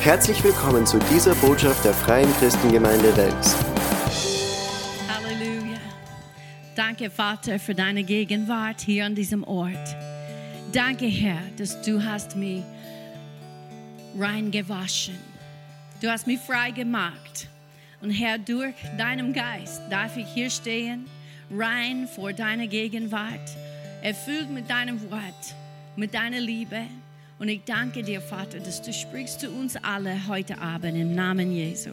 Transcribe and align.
Herzlich 0.00 0.42
willkommen 0.44 0.86
zu 0.86 0.96
dieser 1.12 1.34
Botschaft 1.34 1.84
der 1.84 1.92
Freien 1.92 2.32
Christengemeinde 2.38 3.14
Wels. 3.16 3.56
Halleluja. 5.08 5.76
Danke, 6.76 7.10
Vater, 7.10 7.58
für 7.58 7.74
deine 7.74 8.04
Gegenwart 8.04 8.80
hier 8.80 9.06
an 9.06 9.16
diesem 9.16 9.42
Ort. 9.42 9.96
Danke, 10.72 11.06
Herr, 11.06 11.40
dass 11.58 11.82
du 11.82 12.02
hast 12.02 12.36
mich 12.36 12.62
rein 14.16 14.52
gewaschen. 14.52 15.18
Du 16.00 16.08
hast 16.08 16.28
mich 16.28 16.38
frei 16.38 16.70
gemacht. 16.70 17.48
Und 18.00 18.10
Herr, 18.10 18.38
durch 18.38 18.76
deinen 18.96 19.32
Geist 19.32 19.82
darf 19.90 20.16
ich 20.16 20.28
hier 20.28 20.48
stehen, 20.48 21.06
rein 21.50 22.06
vor 22.06 22.32
deiner 22.32 22.68
Gegenwart, 22.68 23.50
erfüllt 24.02 24.48
mit 24.48 24.70
deinem 24.70 25.10
Wort, 25.10 25.56
mit 25.96 26.14
deiner 26.14 26.40
Liebe. 26.40 26.82
Und 27.38 27.48
ich 27.48 27.62
danke 27.64 28.02
dir, 28.02 28.20
Vater, 28.20 28.58
dass 28.58 28.82
du 28.82 28.92
sprichst 28.92 29.40
zu 29.40 29.50
uns 29.50 29.76
alle 29.76 30.26
heute 30.26 30.58
Abend 30.58 30.96
im 30.96 31.14
Namen 31.14 31.52
Jesu. 31.52 31.90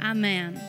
Amen. 0.00 0.60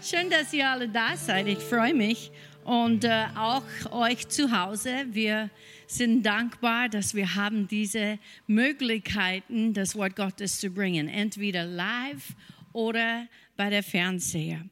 Schön, 0.00 0.30
dass 0.30 0.52
ihr 0.52 0.70
alle 0.70 0.88
da 0.88 1.16
seid. 1.16 1.48
Ich 1.48 1.58
freue 1.58 1.92
mich. 1.92 2.30
Und 2.64 3.04
äh, 3.04 3.24
auch 3.36 3.64
euch 3.90 4.28
zu 4.28 4.56
Hause. 4.56 5.06
Wir 5.10 5.50
sind 5.88 6.24
dankbar, 6.24 6.88
dass 6.88 7.16
wir 7.16 7.34
haben 7.34 7.66
diese 7.66 8.20
Möglichkeiten, 8.46 9.74
das 9.74 9.96
Wort 9.96 10.14
Gottes 10.14 10.60
zu 10.60 10.70
bringen. 10.70 11.08
Entweder 11.08 11.64
live 11.64 12.36
oder 12.72 13.26
bei 13.56 13.68
der 13.68 13.82
Fernseher. 13.82 14.64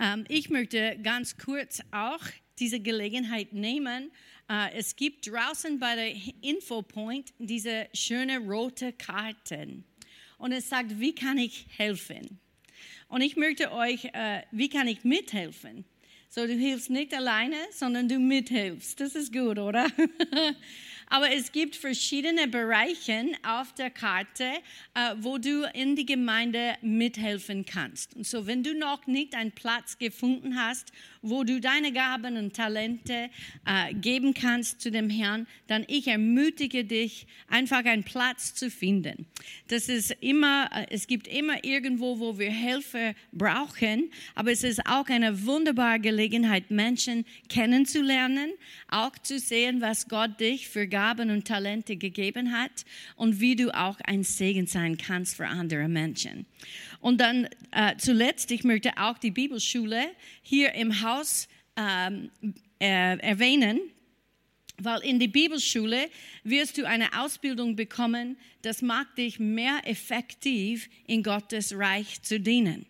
Ähm, 0.00 0.24
ich 0.26 0.50
möchte 0.50 0.98
ganz 1.00 1.38
kurz 1.38 1.80
auch 1.92 2.20
diese 2.58 2.80
Gelegenheit 2.80 3.52
nehmen, 3.52 4.10
es 4.74 4.96
gibt 4.96 5.26
draußen 5.30 5.78
bei 5.78 5.94
der 5.94 6.14
Infopoint 6.42 7.32
diese 7.38 7.88
schöne 7.94 8.38
rote 8.38 8.92
Karten. 8.92 9.84
Und 10.36 10.52
es 10.52 10.68
sagt, 10.68 10.98
wie 11.00 11.14
kann 11.14 11.38
ich 11.38 11.66
helfen? 11.76 12.40
Und 13.08 13.20
ich 13.20 13.36
möchte 13.36 13.72
euch, 13.72 14.06
uh, 14.06 14.40
wie 14.50 14.68
kann 14.68 14.88
ich 14.88 15.04
mithelfen? 15.04 15.84
So, 16.28 16.46
du 16.46 16.54
hilfst 16.54 16.88
nicht 16.88 17.12
alleine, 17.14 17.56
sondern 17.72 18.08
du 18.08 18.18
mithilfst. 18.18 18.98
Das 18.98 19.14
ist 19.14 19.32
gut, 19.32 19.58
oder? 19.58 19.86
Aber 21.08 21.30
es 21.30 21.52
gibt 21.52 21.76
verschiedene 21.76 22.48
Bereiche 22.48 23.26
auf 23.46 23.74
der 23.74 23.90
Karte, 23.90 24.44
äh, 24.94 25.14
wo 25.18 25.36
du 25.36 25.70
in 25.74 25.94
die 25.94 26.06
Gemeinde 26.06 26.76
mithelfen 26.80 27.66
kannst. 27.66 28.16
Und 28.16 28.26
so, 28.26 28.46
wenn 28.46 28.62
du 28.62 28.74
noch 28.74 29.06
nicht 29.06 29.34
einen 29.34 29.52
Platz 29.52 29.98
gefunden 29.98 30.56
hast, 30.56 30.90
wo 31.22 31.44
du 31.44 31.60
deine 31.60 31.92
Gaben 31.92 32.36
und 32.36 32.54
Talente 32.54 33.30
äh, 33.66 33.94
geben 33.94 34.34
kannst 34.34 34.80
zu 34.80 34.90
dem 34.90 35.08
Herrn, 35.08 35.46
dann 35.68 35.84
ich 35.88 36.08
ermutige 36.08 36.84
dich, 36.84 37.26
einfach 37.48 37.84
einen 37.84 38.04
Platz 38.04 38.54
zu 38.54 38.70
finden. 38.70 39.26
Das 39.68 39.88
ist 39.88 40.10
immer, 40.20 40.68
äh, 40.74 40.86
es 40.90 41.06
gibt 41.06 41.28
immer 41.28 41.64
irgendwo, 41.64 42.18
wo 42.18 42.38
wir 42.38 42.50
Hilfe 42.50 43.14
brauchen, 43.32 44.10
aber 44.34 44.52
es 44.52 44.64
ist 44.64 44.86
auch 44.86 45.06
eine 45.06 45.46
wunderbare 45.46 46.00
Gelegenheit, 46.00 46.70
Menschen 46.70 47.24
kennenzulernen, 47.48 48.50
auch 48.88 49.16
zu 49.18 49.38
sehen, 49.38 49.80
was 49.80 50.08
Gott 50.08 50.40
dich 50.40 50.68
für 50.68 50.88
Gaben 50.88 51.12
Gaben 51.22 51.30
und 51.30 51.46
Talente 51.46 51.96
gegeben 51.96 52.52
hat 52.52 52.84
und 53.16 53.40
wie 53.40 53.54
du 53.54 53.70
auch 53.76 53.98
ein 54.04 54.24
Segen 54.24 54.66
sein 54.66 54.96
kannst 54.96 55.36
für 55.36 55.46
andere 55.46 55.88
Menschen. 55.88 56.46
Und 57.02 57.20
dann 57.20 57.48
äh, 57.72 57.96
zuletzt, 57.98 58.52
ich 58.52 58.62
möchte 58.62 58.92
auch 58.96 59.18
die 59.18 59.32
Bibelschule 59.32 60.06
hier 60.40 60.72
im 60.72 61.02
Haus 61.02 61.48
ähm, 61.76 62.30
äh, 62.80 63.18
erwähnen. 63.18 63.80
Weil 64.78 65.00
in 65.00 65.18
der 65.18 65.26
Bibelschule 65.26 66.08
wirst 66.44 66.78
du 66.78 66.86
eine 66.86 67.20
Ausbildung 67.20 67.74
bekommen, 67.74 68.36
das 68.62 68.82
macht 68.82 69.18
dich 69.18 69.40
mehr 69.40 69.80
effektiv 69.84 70.88
in 71.06 71.24
Gottes 71.24 71.76
Reich 71.76 72.22
zu 72.22 72.38
dienen. 72.38 72.86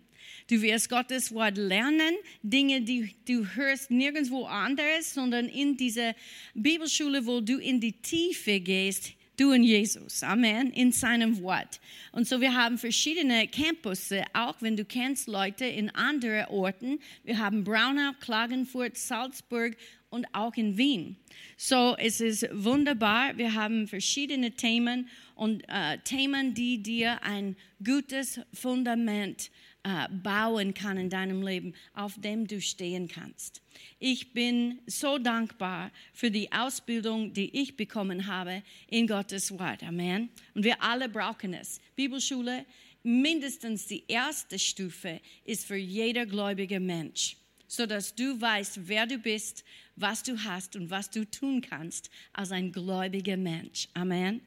Du 0.49 0.61
wirst 0.61 0.91
Gottes 0.91 1.33
Wort 1.33 1.57
lernen, 1.57 2.15
Dinge, 2.43 2.83
die 2.83 3.15
du 3.27 3.47
hörst 3.55 3.91
nirgendwo 3.91 4.45
anderes, 4.45 5.15
sondern 5.15 5.49
in 5.49 5.79
dieser 5.79 6.15
Bibelschule, 6.53 7.25
wo 7.25 7.41
du 7.41 7.57
in 7.57 7.81
die 7.81 7.93
Tiefe 7.93 8.61
gehst, 8.61 9.15
du 9.37 9.53
und 9.53 9.63
Jesus. 9.63 10.23
Amen. 10.23 10.71
In 10.73 10.93
seinem 10.93 11.43
Wort. 11.43 11.81
Und 12.13 12.27
so, 12.27 12.41
wir 12.41 12.55
haben 12.55 12.79
verschiedene 12.79 13.49
Campusse, 13.49 14.25
auch 14.33 14.57
wenn 14.61 14.77
du 14.77 14.85
kennst 14.85 15.29
Leute 15.29 15.65
in 15.65 15.91
anderen 15.91 16.47
Orten. 16.47 16.99
Wir 17.25 17.39
haben 17.39 17.65
Braunau, 17.65 18.13
Klagenfurt, 18.21 18.97
Salzburg 18.97 19.77
und 20.11 20.27
auch 20.35 20.55
in 20.57 20.77
Wien. 20.77 21.17
So, 21.57 21.97
es 21.99 22.21
ist 22.21 22.47
wunderbar. 22.53 23.37
Wir 23.39 23.55
haben 23.55 23.89
verschiedene 23.89 24.53
Themen 24.53 25.09
und 25.35 25.65
äh, 25.69 25.99
Themen, 26.05 26.55
die 26.55 26.83
dir 26.83 27.23
ein 27.23 27.57
gutes 27.83 28.41
Fundament 28.53 29.51
äh, 29.85 30.09
bauen 30.11 30.75
kann 30.75 30.97
in 30.97 31.11
deinem 31.11 31.43
Leben, 31.43 31.75
auf 31.95 32.15
dem 32.21 32.47
du 32.47 32.61
stehen 32.61 33.09
kannst. 33.09 33.63
Ich 33.99 34.33
bin 34.33 34.79
so 34.87 35.19
dankbar 35.19 35.91
für 36.13 36.31
die 36.31 36.53
Ausbildung, 36.53 37.33
die 37.33 37.61
ich 37.61 37.77
bekommen 37.77 38.27
habe 38.27 38.63
in 38.87 39.07
Gottes 39.07 39.59
Wort. 39.59 39.83
Amen. 39.83 40.31
Und 40.55 40.65
wir 40.65 40.83
alle 40.83 41.09
brauchen 41.09 41.55
es. 41.55 41.81
Bibelschule, 41.97 42.65
mindestens 43.03 43.87
die 43.87 44.05
erste 44.07 44.59
Stufe 44.59 45.21
ist 45.45 45.67
für 45.67 45.77
jeder 45.77 46.27
gläubige 46.27 46.79
Mensch, 46.79 47.37
sodass 47.67 48.15
du 48.15 48.41
weißt, 48.41 48.87
wer 48.87 49.07
du 49.07 49.19
bist, 49.19 49.65
was 49.97 50.23
du 50.23 50.37
hast 50.45 50.77
und 50.77 50.91
was 50.91 51.11
du 51.11 51.29
tun 51.29 51.61
kannst 51.61 52.11
als 52.33 52.53
ein 52.53 52.71
gläubiger 52.71 53.37
Mensch. 53.37 53.89
Amen. 53.95 54.41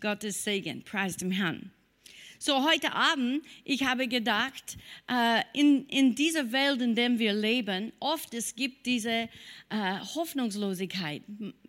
Gottes 0.00 0.42
Segen. 0.42 0.82
Preis 0.82 1.16
dem 1.16 1.30
Herrn. 1.30 1.70
So 2.42 2.64
heute 2.64 2.94
Abend, 2.94 3.44
ich 3.64 3.84
habe 3.84 4.08
gedacht, 4.08 4.78
äh, 5.10 5.42
in, 5.52 5.84
in 5.88 6.14
dieser 6.14 6.52
Welt, 6.52 6.80
in 6.80 6.94
der 6.94 7.18
wir 7.18 7.34
leben, 7.34 7.92
oft 8.00 8.32
es 8.32 8.56
gibt 8.56 8.86
diese 8.86 9.28
äh, 9.68 9.98
Hoffnungslosigkeit. 10.14 11.22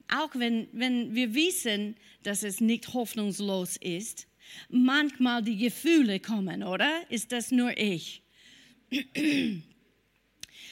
Auch 0.07 0.29
wenn, 0.33 0.69
wenn 0.71 1.13
wir 1.13 1.35
wissen, 1.35 1.97
dass 2.23 2.43
es 2.43 2.61
nicht 2.61 2.93
hoffnungslos 2.93 3.75
ist, 3.75 4.27
manchmal 4.69 5.43
die 5.43 5.57
Gefühle 5.57 6.21
kommen, 6.21 6.63
oder? 6.63 6.89
Ist 7.09 7.33
das 7.33 7.51
nur 7.51 7.77
ich? 7.77 8.23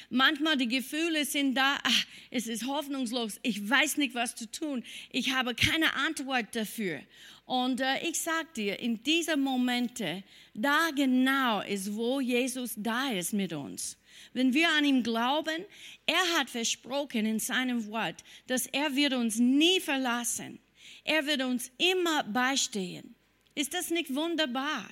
Manchmal 0.10 0.58
die 0.58 0.68
Gefühle 0.68 1.24
sind 1.24 1.56
da, 1.56 1.78
ach, 1.84 2.06
es 2.32 2.48
ist 2.48 2.66
hoffnungslos, 2.66 3.40
ich 3.44 3.70
weiß 3.70 3.98
nicht, 3.98 4.16
was 4.16 4.36
zu 4.36 4.50
tun, 4.50 4.84
ich 5.12 5.34
habe 5.34 5.54
keine 5.54 5.94
Antwort 5.94 6.56
dafür. 6.56 7.02
Und 7.46 7.80
äh, 7.82 8.08
ich 8.08 8.20
sag 8.20 8.54
dir, 8.56 8.80
in 8.80 9.04
diesen 9.04 9.42
Momente, 9.42 10.24
da 10.54 10.90
genau 10.96 11.62
ist, 11.62 11.96
wo 11.96 12.20
Jesus 12.20 12.74
da 12.76 13.12
ist 13.12 13.34
mit 13.34 13.54
uns. 13.54 13.98
Wenn 14.34 14.54
wir 14.54 14.70
an 14.70 14.86
ihm 14.86 15.04
glauben, 15.04 15.66
er 16.06 16.38
hat 16.38 16.50
versprochen 16.50 17.26
in 17.26 17.40
seinem 17.40 17.88
Wort, 17.88 18.24
dass 18.48 18.68
er 18.68 18.96
wird 18.96 19.14
uns 19.14 19.38
nie 19.38 19.80
verlassen. 19.80 20.60
Er 21.04 21.26
wird 21.26 21.44
uns 21.44 21.72
immer 21.78 22.24
beistehen. 22.24 23.16
Ist 23.56 23.74
das 23.74 23.90
nicht 23.90 24.14
wunderbar? 24.14 24.86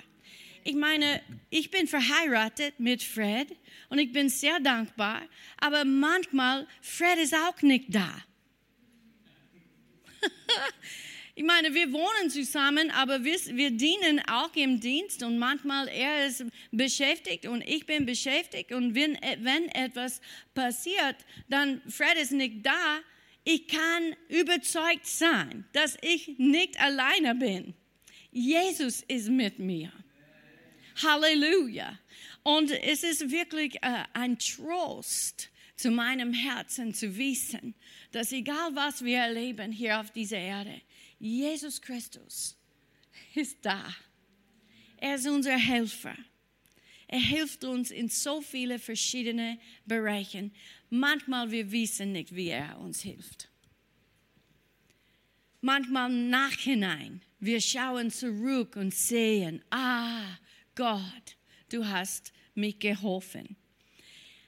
Ich 0.68 0.74
meine, 0.74 1.22
ich 1.48 1.70
bin 1.70 1.86
verheiratet 1.86 2.78
mit 2.78 3.02
Fred 3.02 3.48
und 3.88 3.98
ich 3.98 4.12
bin 4.12 4.28
sehr 4.28 4.60
dankbar, 4.60 5.22
aber 5.56 5.86
manchmal, 5.86 6.68
Fred 6.82 7.18
ist 7.18 7.34
auch 7.34 7.62
nicht 7.62 7.86
da. 7.88 8.10
Ich 11.34 11.44
meine, 11.44 11.72
wir 11.72 11.92
wohnen 11.92 12.30
zusammen, 12.30 12.90
aber 12.90 13.22
wir, 13.22 13.38
wir, 13.54 13.70
dienen 13.70 14.20
auch 14.28 14.52
im 14.56 14.80
Dienst 14.80 15.22
und 15.22 15.38
manchmal 15.38 15.86
er 15.86 16.26
ist 16.26 16.44
beschäftigt 16.72 17.46
und 17.46 17.62
ich 17.62 17.86
bin 17.86 18.04
beschäftigt 18.04 18.72
und 18.72 18.96
wenn, 18.96 19.16
wenn 19.38 19.68
etwas 19.68 20.20
passiert, 20.52 21.14
dann 21.48 21.80
Fred 21.88 22.18
ist 22.20 22.32
nicht 22.32 22.66
da. 22.66 22.98
Ich 23.44 23.68
kann 23.68 24.16
überzeugt 24.28 25.06
sein, 25.06 25.64
dass 25.72 25.96
ich 26.02 26.36
nicht 26.38 26.80
alleine 26.80 27.36
bin. 27.36 27.74
Jesus 28.32 29.04
ist 29.06 29.28
mit 29.28 29.60
mir. 29.60 29.92
Halleluja. 31.02 31.98
Und 32.42 32.70
es 32.70 33.02
ist 33.02 33.30
wirklich 33.30 33.76
äh, 33.82 34.04
ein 34.14 34.38
Trost 34.38 35.50
zu 35.76 35.90
meinem 35.90 36.32
Herzen 36.32 36.92
zu 36.92 37.16
wissen, 37.16 37.74
dass 38.10 38.32
egal 38.32 38.74
was 38.74 39.04
wir 39.04 39.18
erleben 39.18 39.70
hier 39.70 40.00
auf 40.00 40.10
dieser 40.10 40.38
Erde, 40.38 40.80
Jesus 41.18 41.80
Christus 41.80 42.56
ist 43.34 43.58
da. 43.62 43.94
Er 44.96 45.14
ist 45.14 45.26
unser 45.28 45.56
Helfer. 45.56 46.16
Er 47.06 47.20
hilft 47.20 47.64
uns 47.64 47.90
in 47.90 48.08
so 48.08 48.40
viele 48.40 48.78
verschiedene 48.78 49.58
Bereichen. 49.86 50.52
Manchmal 50.90 51.50
wir 51.50 51.70
wissen 51.70 52.12
nicht, 52.12 52.34
wie 52.34 52.48
er 52.48 52.78
uns 52.78 53.00
hilft. 53.00 53.48
Manchmal 55.60 56.10
nachhinein, 56.10 57.22
wir 57.40 57.60
schauen 57.60 58.10
zurück 58.10 58.76
und 58.76 58.94
sehen, 58.94 59.62
ah, 59.70 60.36
Gott, 60.78 61.36
du 61.70 61.84
hast 61.84 62.32
mich 62.54 62.78
geholfen. 62.78 63.56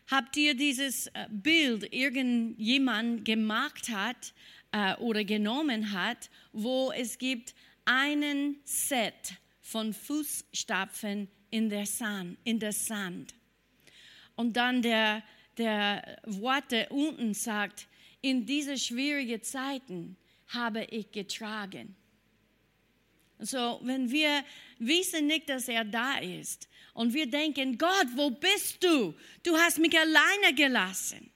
Habt 0.07 0.37
ihr 0.37 0.55
dieses 0.55 1.09
äh, 1.09 1.27
Bild 1.29 1.93
irgendjemand 1.93 3.25
gemacht 3.25 3.89
hat 3.89 4.33
äh, 4.71 4.95
oder 4.99 5.25
genommen 5.25 5.91
hat, 5.91 6.31
wo 6.53 6.93
es 6.93 7.19
gibt 7.19 7.53
einen 7.85 8.61
Set 8.63 9.35
von 9.61 9.93
Fußstapfen 9.93 11.27
in 11.51 11.69
der 11.69 11.87
Sand, 11.87 12.39
in 12.45 12.61
der 12.61 12.75
Sand. 12.75 13.35
Und 14.37 14.57
dann 14.57 14.83
der, 14.83 15.25
der 15.59 16.17
Worte 16.27 16.87
unten 16.91 17.35
sagt, 17.35 17.89
in 18.21 18.47
diese 18.47 18.79
schwierigen 18.79 19.43
Zeiten 19.43 20.17
habe 20.47 20.85
ich 20.91 21.11
getragen. 21.11 21.97
So, 23.43 23.81
wenn 23.83 24.11
wir 24.11 24.45
wissen 24.79 25.27
nicht, 25.27 25.49
dass 25.49 25.69
er 25.69 25.85
da 25.85 26.19
ist 26.19 26.69
und 26.93 27.15
wir 27.15 27.27
denken, 27.27 27.79
Gott, 27.79 28.07
wo 28.15 28.31
bist 28.31 28.85
du? 28.85 29.15
Du 29.43 29.57
hast 29.57 29.79
mich 29.79 29.97
alleine 29.99 30.55
gelassen. 30.55 31.31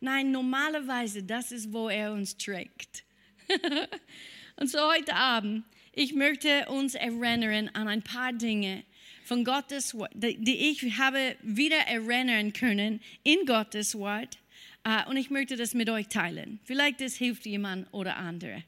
Nein, 0.00 0.32
normalerweise, 0.32 1.22
das 1.22 1.52
ist, 1.52 1.72
wo 1.72 1.88
er 1.88 2.12
uns 2.12 2.36
trägt. 2.36 3.04
und 4.56 4.68
so 4.68 4.78
heute 4.92 5.14
Abend, 5.14 5.64
ich 5.92 6.12
möchte 6.12 6.66
uns 6.68 6.94
erinnern 6.94 7.70
an 7.72 7.86
ein 7.86 8.02
paar 8.02 8.32
Dinge 8.32 8.82
von 9.24 9.44
Gottes 9.44 9.94
Wort, 9.94 10.10
die 10.14 10.70
ich 10.70 10.98
habe 10.98 11.36
wieder 11.42 11.78
erinnern 11.78 12.52
können 12.52 13.00
in 13.22 13.46
Gottes 13.46 13.96
Wort. 13.96 14.38
Uh, 14.86 15.08
und 15.08 15.16
ich 15.16 15.30
möchte 15.30 15.56
das 15.56 15.72
mit 15.72 15.88
euch 15.88 16.08
teilen. 16.08 16.60
Vielleicht 16.64 17.00
das 17.00 17.14
hilft 17.14 17.46
jemand 17.46 17.86
oder 17.92 18.16
andere. 18.16 18.64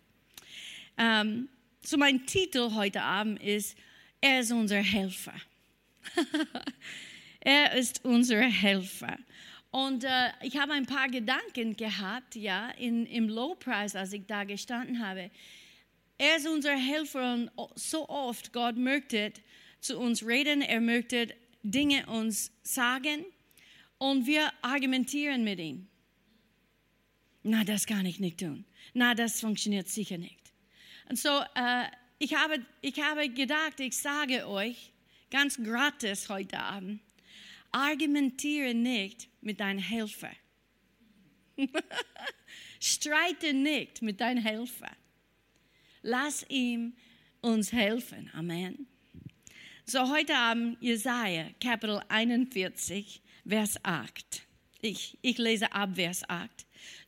Um, 0.96 1.04
ähm, 1.04 1.48
so 1.86 1.96
mein 1.96 2.26
Titel 2.26 2.72
heute 2.74 3.02
Abend 3.02 3.40
ist, 3.42 3.76
er 4.20 4.40
ist 4.40 4.50
unser 4.50 4.78
Helfer. 4.78 5.34
er 7.40 7.74
ist 7.74 8.04
unser 8.04 8.40
Helfer. 8.40 9.16
Und 9.70 10.04
äh, 10.04 10.30
ich 10.42 10.56
habe 10.56 10.72
ein 10.72 10.86
paar 10.86 11.08
Gedanken 11.08 11.76
gehabt, 11.76 12.34
ja, 12.34 12.70
in, 12.70 13.06
im 13.06 13.28
Lowpreis, 13.28 13.94
als 13.94 14.12
ich 14.12 14.26
da 14.26 14.44
gestanden 14.44 15.04
habe. 15.04 15.30
Er 16.18 16.36
ist 16.36 16.48
unser 16.48 16.76
Helfer 16.76 17.34
und 17.34 17.50
so 17.74 18.08
oft 18.08 18.52
Gott 18.52 18.76
möchte 18.76 19.32
zu 19.80 19.98
uns 19.98 20.26
reden, 20.26 20.62
er 20.62 20.80
möchte 20.80 21.34
Dinge 21.62 22.06
uns 22.06 22.50
sagen 22.62 23.24
und 23.98 24.26
wir 24.26 24.50
argumentieren 24.62 25.44
mit 25.44 25.60
ihm. 25.60 25.86
Na, 27.42 27.62
das 27.62 27.86
kann 27.86 28.06
ich 28.06 28.18
nicht 28.18 28.40
tun. 28.40 28.64
Na, 28.94 29.14
das 29.14 29.40
funktioniert 29.40 29.88
sicher 29.88 30.18
nicht. 30.18 30.45
Und 31.08 31.18
so, 31.18 31.42
äh, 31.54 31.84
ich, 32.18 32.34
habe, 32.34 32.64
ich 32.80 33.00
habe 33.00 33.28
gedacht, 33.28 33.80
ich 33.80 33.96
sage 33.96 34.46
euch 34.48 34.92
ganz 35.30 35.56
gratis 35.62 36.28
heute 36.28 36.58
Abend, 36.58 37.00
argumentiere 37.72 38.74
nicht 38.74 39.28
mit 39.40 39.60
deinem 39.60 39.78
Helfer. 39.78 40.32
Streite 42.80 43.52
nicht 43.52 44.02
mit 44.02 44.20
deinem 44.20 44.42
Helfer. 44.42 44.90
Lass 46.02 46.44
ihm 46.48 46.94
uns 47.40 47.72
helfen. 47.72 48.30
Amen. 48.34 48.86
So 49.84 50.10
heute 50.10 50.36
Abend 50.36 50.78
Jesaja, 50.80 51.46
Kapitel 51.60 52.02
41, 52.08 53.22
Vers 53.46 53.76
8. 53.84 54.42
Ich, 54.82 55.16
ich 55.22 55.38
lese 55.38 55.72
ab 55.72 55.90
Vers 55.94 56.28
8. 56.28 56.50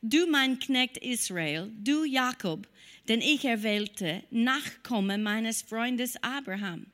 Du, 0.01 0.27
mein 0.27 0.59
Knecht 0.59 0.97
Israel, 0.97 1.71
du 1.77 2.03
Jakob, 2.03 2.67
den 3.09 3.21
ich 3.21 3.43
erwählte, 3.43 4.23
Nachkomme 4.29 5.17
meines 5.17 5.63
Freundes 5.63 6.15
Abraham. 6.21 6.85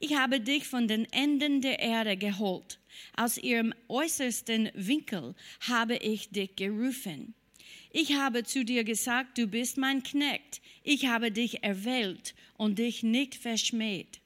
Ich 0.00 0.16
habe 0.16 0.40
dich 0.40 0.66
von 0.66 0.88
den 0.88 1.04
Enden 1.12 1.60
der 1.60 1.78
Erde 1.78 2.16
geholt. 2.16 2.78
Aus 3.14 3.36
ihrem 3.36 3.74
äußersten 3.88 4.70
Winkel 4.74 5.34
habe 5.68 5.96
ich 5.96 6.30
dich 6.30 6.56
gerufen. 6.56 7.34
Ich 7.92 8.14
habe 8.14 8.44
zu 8.44 8.64
dir 8.64 8.84
gesagt, 8.84 9.36
du 9.36 9.46
bist 9.46 9.76
mein 9.76 10.02
Knecht. 10.02 10.62
Ich 10.82 11.06
habe 11.06 11.30
dich 11.30 11.62
erwählt 11.62 12.34
und 12.56 12.78
dich 12.78 13.02
nicht 13.02 13.34
verschmäht. 13.34 14.20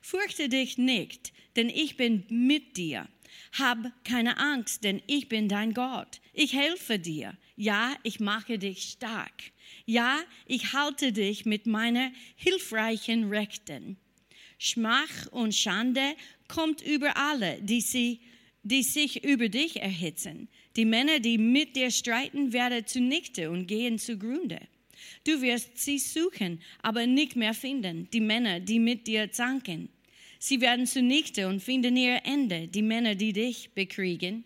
Fürchte 0.00 0.48
dich 0.48 0.78
nicht, 0.78 1.32
denn 1.54 1.68
ich 1.68 1.96
bin 1.96 2.24
mit 2.28 2.76
dir. 2.76 3.06
Hab 3.52 3.78
keine 4.04 4.38
Angst, 4.38 4.82
denn 4.82 5.00
ich 5.06 5.28
bin 5.28 5.48
dein 5.48 5.74
Gott. 5.74 6.20
Ich 6.32 6.54
helfe 6.54 6.98
dir. 6.98 7.36
Ja, 7.54 7.94
ich 8.02 8.18
mache 8.18 8.58
dich 8.58 8.82
stark. 8.82 9.51
Ja, 9.86 10.20
ich 10.46 10.72
halte 10.72 11.12
dich 11.12 11.44
mit 11.44 11.66
meiner 11.66 12.12
hilfreichen 12.36 13.28
Rechten. 13.28 13.96
Schmach 14.58 15.26
und 15.32 15.54
Schande 15.54 16.14
kommt 16.48 16.82
über 16.82 17.16
alle, 17.16 17.60
die, 17.62 17.80
sie, 17.80 18.20
die 18.62 18.82
sich 18.82 19.24
über 19.24 19.48
dich 19.48 19.80
erhitzen. 19.80 20.48
Die 20.76 20.84
Männer, 20.84 21.18
die 21.18 21.36
mit 21.36 21.74
dir 21.76 21.90
streiten, 21.90 22.52
werden 22.52 22.86
zunichte 22.86 23.50
und 23.50 23.66
gehen 23.66 23.98
zugrunde. 23.98 24.60
Du 25.24 25.40
wirst 25.42 25.78
sie 25.78 25.98
suchen, 25.98 26.60
aber 26.80 27.06
nicht 27.06 27.36
mehr 27.36 27.54
finden, 27.54 28.08
die 28.12 28.20
Männer, 28.20 28.60
die 28.60 28.78
mit 28.78 29.06
dir 29.06 29.32
zanken. 29.32 29.88
Sie 30.38 30.60
werden 30.60 30.86
zunichte 30.86 31.46
und 31.48 31.60
finden 31.60 31.96
ihr 31.96 32.20
Ende, 32.24 32.68
die 32.68 32.82
Männer, 32.82 33.14
die 33.14 33.32
dich 33.32 33.70
bekriegen. 33.74 34.44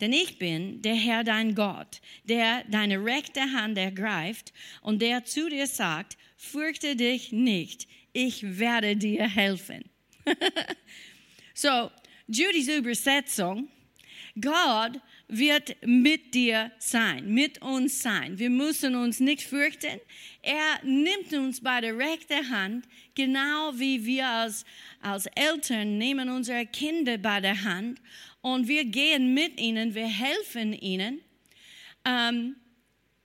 Denn 0.00 0.12
ich 0.12 0.38
bin 0.38 0.80
der 0.82 0.94
Herr 0.94 1.24
dein 1.24 1.54
Gott, 1.54 2.00
der 2.24 2.64
deine 2.64 3.04
rechte 3.04 3.40
Hand 3.40 3.76
ergreift 3.78 4.52
und 4.80 5.02
der 5.02 5.24
zu 5.24 5.48
dir 5.48 5.66
sagt, 5.66 6.16
fürchte 6.36 6.94
dich 6.94 7.32
nicht, 7.32 7.88
ich 8.12 8.58
werde 8.58 8.96
dir 8.96 9.28
helfen. 9.28 9.84
so, 11.54 11.90
Judys 12.26 12.68
Übersetzung, 12.68 13.68
Gott 14.40 15.00
wird 15.28 15.76
mit 15.84 16.34
dir 16.34 16.70
sein, 16.78 17.32
mit 17.32 17.60
uns 17.60 18.02
sein. 18.02 18.38
Wir 18.38 18.50
müssen 18.50 18.94
uns 18.94 19.20
nicht 19.20 19.42
fürchten. 19.42 20.00
Er 20.42 20.84
nimmt 20.84 21.32
uns 21.34 21.60
bei 21.60 21.80
der 21.80 21.96
rechten 21.96 22.50
Hand, 22.50 22.86
genau 23.14 23.72
wie 23.74 24.04
wir 24.04 24.26
als, 24.26 24.64
als 25.02 25.26
Eltern 25.34 25.98
nehmen 25.98 26.30
unsere 26.30 26.66
Kinder 26.66 27.18
bei 27.18 27.40
der 27.40 27.62
Hand 27.64 28.00
und 28.40 28.68
wir 28.68 28.84
gehen 28.84 29.34
mit 29.34 29.60
ihnen, 29.60 29.94
wir 29.94 30.06
helfen 30.06 30.72
ihnen. 30.72 31.20
Ähm, 32.04 32.56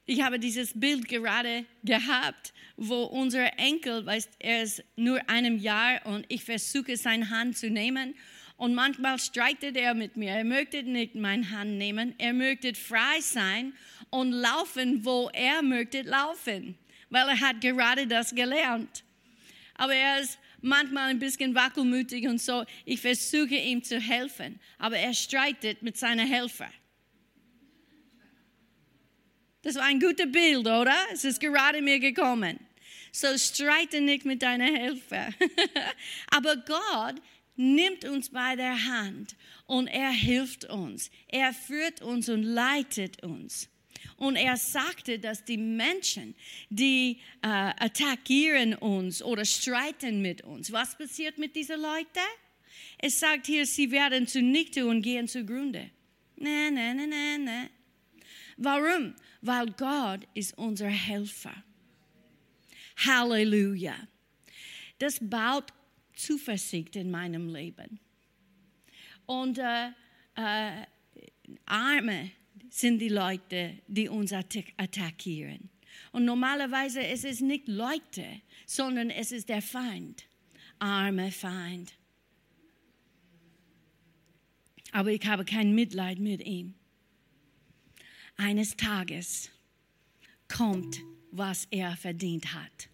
ich 0.06 0.22
habe 0.22 0.40
dieses 0.40 0.78
Bild 0.78 1.08
gerade 1.08 1.66
gehabt, 1.84 2.54
wo 2.76 3.04
unser 3.04 3.58
Enkel, 3.58 4.06
weißt, 4.06 4.32
er 4.40 4.64
ist 4.64 4.84
nur 4.96 5.30
einem 5.30 5.58
Jahr 5.58 6.06
und 6.06 6.26
ich 6.28 6.44
versuche 6.44 6.98
seine 6.98 7.30
Hand 7.30 7.58
zu 7.58 7.70
nehmen 7.70 8.16
und 8.58 8.76
manchmal 8.76 9.20
streitet 9.20 9.78
er 9.78 9.94
mit 9.94 10.18
mir. 10.18 10.32
Er 10.32 10.44
möchte 10.44 10.84
nicht 10.84 11.16
meine 11.16 11.50
Hand 11.50 11.78
nehmen. 11.78 12.16
Er 12.18 12.34
möchte 12.34 12.74
frei 12.76 13.20
sein 13.20 13.74
und 14.10 14.32
laufen, 14.32 15.04
wo 15.06 15.30
er 15.34 15.62
möchte 15.62 16.02
laufen, 16.02 16.78
weil 17.10 17.28
er 17.30 17.40
hat 17.40 17.62
gerade 17.62 18.08
das 18.08 18.34
gelernt. 18.34 19.04
Aber 19.76 19.96
er 19.96 20.20
ist 20.22 20.38
manchmal 20.64 21.10
ein 21.10 21.20
bisschen 21.20 21.54
wackelmütig 21.54 22.28
und 22.28 22.42
so. 22.42 22.64
Ich 22.86 23.02
versuche 23.02 23.56
ihm 23.56 23.84
zu 23.84 24.00
helfen, 24.00 24.60
aber 24.78 24.98
er 24.98 25.14
streitet 25.14 25.82
mit 25.82 25.98
seinen 25.98 26.28
Helfer. 26.28 26.70
Das 29.62 29.76
war 29.76 29.84
ein 29.84 30.00
gutes 30.00 30.32
Bild, 30.32 30.68
oder? 30.68 30.96
Es 31.12 31.24
ist 31.24 31.40
gerade 31.40 31.82
mir 31.82 32.00
gekommen. 32.00 32.60
So 33.12 33.38
streite 33.38 34.02
nicht 34.02 34.26
mit 34.26 34.42
deinen 34.42 34.76
Helfer. 34.76 35.30
aber 36.32 36.58
Gott 36.58 37.22
nimmt 37.56 38.06
uns 38.06 38.30
bei 38.30 38.56
der 38.56 38.86
Hand 38.86 39.36
und 39.66 39.88
er 39.88 40.10
hilft 40.10 40.66
uns. 40.66 41.12
Er 41.28 41.54
führt 41.54 42.02
uns 42.02 42.28
und 42.28 42.44
leitet 42.44 43.24
uns. 43.24 43.70
Und 44.24 44.38
er 44.38 44.56
sagte, 44.56 45.20
dass 45.20 45.44
die 45.44 45.58
Menschen, 45.58 46.34
die 46.70 47.20
äh, 47.42 47.48
attackieren 47.48 48.74
uns 48.74 49.22
oder 49.22 49.44
streiten 49.44 50.22
mit 50.22 50.44
uns, 50.44 50.72
was 50.72 50.98
passiert 50.98 51.38
mit 51.38 51.58
diesen 51.58 51.82
Leuten? 51.82 52.30
Es 53.00 53.20
sagt 53.20 53.48
hier, 53.48 53.66
sie 53.66 53.92
werden 53.92 54.26
zunichte 54.26 54.88
und 54.88 55.02
gehen 55.02 55.28
zugrunde. 55.28 55.90
Nein, 56.38 56.74
nein, 56.74 56.96
nein, 56.96 57.10
nein, 57.10 57.44
nein. 57.44 57.70
Warum? 58.56 59.14
Weil 59.42 59.66
Gott 59.72 60.22
ist 60.34 60.58
unser 60.58 60.88
Helfer. 60.88 61.62
Halleluja. 63.06 63.96
Das 65.00 65.20
baut 65.20 65.74
Zuversicht 66.16 66.96
in 66.96 67.12
meinem 67.12 67.54
Leben. 67.54 68.00
Und 69.26 69.58
äh, 69.58 69.90
äh, 70.36 70.86
Arme 71.66 72.32
sind 72.74 72.98
die 72.98 73.10
Leute, 73.10 73.78
die 73.88 74.10
uns 74.10 74.34
attackieren. 74.34 75.70
Und 76.12 76.26
normalerweise 76.26 77.02
ist 77.02 77.24
es 77.24 77.40
nicht 77.40 77.68
Leute, 77.68 78.26
sondern 78.66 79.12
es 79.12 79.32
ist 79.32 79.48
der 79.48 79.62
Feind, 79.62 80.26
armer 80.80 81.32
Feind. 81.32 81.94
Aber 84.92 85.12
ich 85.12 85.24
habe 85.28 85.46
kein 85.46 85.76
Mitleid 85.76 86.18
mit 86.18 86.44
ihm. 86.44 86.74
Eines 88.38 88.76
Tages 88.76 89.52
kommt, 90.48 90.98
was 91.30 91.68
er 91.70 91.96
verdient 91.96 92.56
hat. 92.56 92.90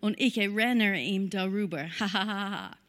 Und 0.00 0.18
ich 0.18 0.38
erinnere 0.38 0.98
ihn 0.98 1.28
darüber. 1.28 1.86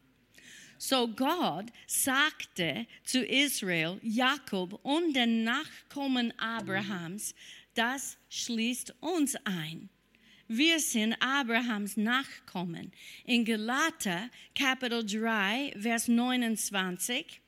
So 0.78 1.08
Gott 1.08 1.66
sagte 1.88 2.86
zu 3.02 3.24
Israel, 3.24 3.98
Jakob 4.02 4.78
und 4.84 5.12
den 5.12 5.42
Nachkommen 5.42 6.32
Abrahams, 6.38 7.34
das 7.74 8.16
schließt 8.30 8.94
uns 9.00 9.34
ein. 9.44 9.90
wir 10.46 10.80
sind 10.80 11.14
Abrahams 11.20 11.96
Nachkommen. 11.96 12.92
In 13.24 13.44
Galater 13.44 14.30
Kapitel 14.54 15.04
3, 15.04 15.74
Vers 15.78 16.08
29, 16.08 17.40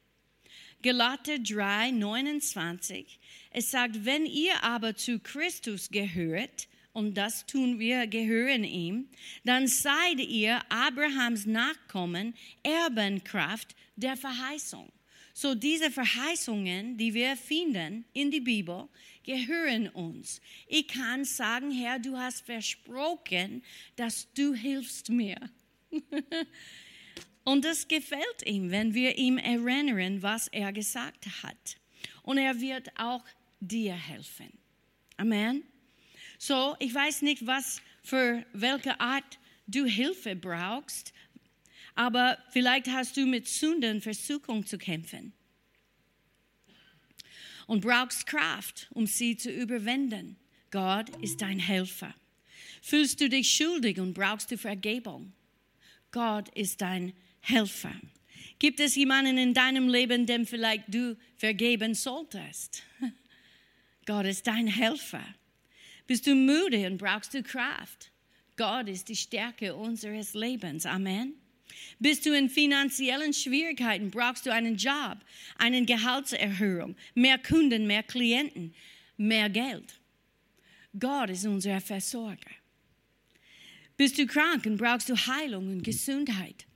Galater 0.83 1.39
3, 1.39 1.93
29, 1.93 3.19
es 3.53 3.71
sagt, 3.71 4.05
wenn 4.05 4.27
ihr 4.27 4.63
aber 4.63 4.97
zu 4.97 5.19
Christus 5.21 5.89
gehört, 5.89 6.69
und 6.93 7.15
das 7.15 7.47
tun 7.47 7.79
wir, 7.79 8.07
gehören 8.07 8.65
ihm, 8.65 9.09
dann 9.45 9.67
seid 9.67 10.19
ihr 10.19 10.61
Abrahams 10.69 11.47
Nachkommen, 11.47 12.35
Erbenkraft 12.63 13.77
der 13.97 14.17
Verheißung. 14.17 14.91
So 15.33 15.55
diese 15.55 15.91
Verheißungen, 15.91 16.99
die 16.99 17.15
wir 17.15 17.37
finden 17.37 18.05
in 18.13 18.31
die 18.31 18.41
Bibel, 18.41 18.89
gehören 19.23 19.89
uns. 19.89 20.41
Ich 20.67 20.89
kann 20.89 21.25
sagen, 21.25 21.71
Herr, 21.71 21.99
du 21.99 22.17
hast 22.17 22.45
versprochen, 22.45 23.63
dass 23.97 24.33
du 24.35 24.53
hilfst 24.55 25.09
mir. 25.09 25.39
Und 27.45 27.65
das 27.65 27.89
gefällt 27.89 28.45
ihm, 28.45 28.71
wenn 28.71 28.93
wir 28.93 29.17
ihm 29.17 29.39
erinnern, 29.39 30.23
was 30.23 30.49
er 30.49 30.73
gesagt 30.73 31.27
hat. 31.43 31.77
Und 32.23 32.39
er 32.39 32.61
wird 32.61 32.91
auch 32.99 33.25
dir 33.61 33.95
helfen. 33.95 34.53
Amen. 35.17 35.63
So, 36.43 36.75
ich 36.79 36.95
weiß 36.95 37.21
nicht, 37.21 37.47
was 37.47 37.83
für 38.03 38.47
welche 38.55 38.99
Art 38.99 39.39
du 39.67 39.85
Hilfe 39.85 40.35
brauchst, 40.35 41.13
aber 41.95 42.39
vielleicht 42.49 42.89
hast 42.89 43.19
du 43.19 43.27
mit 43.27 43.47
Sünden 43.47 44.01
Versuchung 44.01 44.65
zu 44.65 44.79
kämpfen 44.79 45.35
und 47.67 47.83
brauchst 47.83 48.27
Kraft, 48.27 48.89
um 48.95 49.07
sie 49.07 49.37
zu 49.37 49.51
überwinden. 49.51 50.39
Gott 50.71 51.11
ist 51.21 51.43
dein 51.43 51.59
Helfer. 51.59 52.15
Fühlst 52.81 53.21
du 53.21 53.29
dich 53.29 53.55
schuldig 53.55 54.01
und 54.01 54.15
brauchst 54.15 54.51
du 54.51 54.57
Vergebung? 54.57 55.35
Gott 56.11 56.49
ist 56.57 56.81
dein 56.81 57.13
Helfer. 57.41 57.93
Gibt 58.59 58.81
es 58.81 58.97
jemanden 58.97 59.37
in 59.37 59.53
deinem 59.53 59.91
Leben, 59.91 60.25
dem 60.25 60.47
vielleicht 60.47 60.85
du 60.89 61.19
vergeben 61.37 61.93
solltest? 61.95 62.83
Gott 64.07 64.25
ist 64.25 64.47
dein 64.47 64.69
Helfer. 64.69 65.23
Bist 66.11 66.27
du 66.27 66.35
müde 66.35 66.89
und 66.89 66.99
brauchst 66.99 67.35
du 67.35 67.43
Kraft? 67.45 68.11
Gott 68.57 68.89
ist 68.89 69.09
die 69.09 69.15
Stärke 69.15 69.77
unseres 69.77 70.35
Lebens. 70.35 70.85
Amen. 70.85 71.35
Bist 72.01 72.27
du 72.27 72.37
in 72.37 72.51
finanziellen 72.51 73.33
Schwierigkeiten, 73.33 74.11
brauchst 74.11 74.45
du 74.45 74.53
einen 74.53 74.75
Job, 74.75 75.19
eine 75.57 75.85
Gehaltserhöhung, 75.85 76.97
mehr 77.15 77.39
Kunden, 77.39 77.87
mehr 77.87 78.03
Klienten, 78.03 78.75
mehr 79.19 79.49
Geld. 79.51 80.01
Gott 80.99 81.31
ist 81.31 81.47
unser 81.47 81.81
Versorger. 81.81 82.51
Bist 83.97 84.19
du 84.19 84.27
krank 84.27 84.67
und 84.67 84.79
brauchst 84.79 85.11
du 85.11 85.15
Heilung 85.15 85.69
und 85.69 85.85
Gesundheit? 85.85 86.67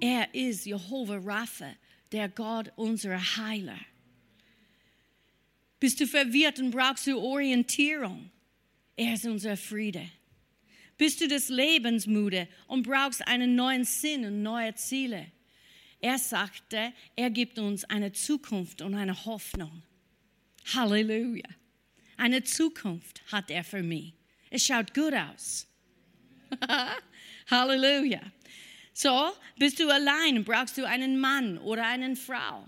Er 0.00 0.32
ist 0.32 0.66
Jehovah 0.66 1.18
Rapha, 1.24 1.74
der 2.12 2.28
Gott 2.28 2.70
unserer 2.76 3.36
Heiler. 3.38 3.80
Bist 5.80 5.98
du 5.98 6.06
verwirrt 6.06 6.60
und 6.60 6.70
brauchst 6.70 7.08
du 7.08 7.18
Orientierung? 7.18 8.30
Er 8.98 9.14
ist 9.14 9.26
unser 9.26 9.56
Friede. 9.56 10.10
Bist 10.96 11.20
du 11.20 11.28
des 11.28 11.50
Lebens 11.50 12.08
müde 12.08 12.48
und 12.66 12.82
brauchst 12.82 13.24
einen 13.28 13.54
neuen 13.54 13.84
Sinn 13.84 14.24
und 14.24 14.42
neue 14.42 14.74
Ziele? 14.74 15.30
Er 16.00 16.18
sagte, 16.18 16.92
er 17.14 17.30
gibt 17.30 17.60
uns 17.60 17.84
eine 17.84 18.10
Zukunft 18.10 18.82
und 18.82 18.96
eine 18.96 19.24
Hoffnung. 19.24 19.84
Halleluja. 20.74 21.48
Eine 22.16 22.42
Zukunft 22.42 23.22
hat 23.30 23.52
er 23.52 23.62
für 23.62 23.84
mich. 23.84 24.14
Es 24.50 24.66
schaut 24.66 24.92
gut 24.92 25.14
aus. 25.14 25.68
Halleluja. 27.48 28.20
So, 28.92 29.30
bist 29.56 29.78
du 29.78 29.88
allein, 29.88 30.42
brauchst 30.42 30.76
du 30.76 30.84
einen 30.84 31.20
Mann 31.20 31.58
oder 31.58 31.86
eine 31.86 32.16
Frau. 32.16 32.66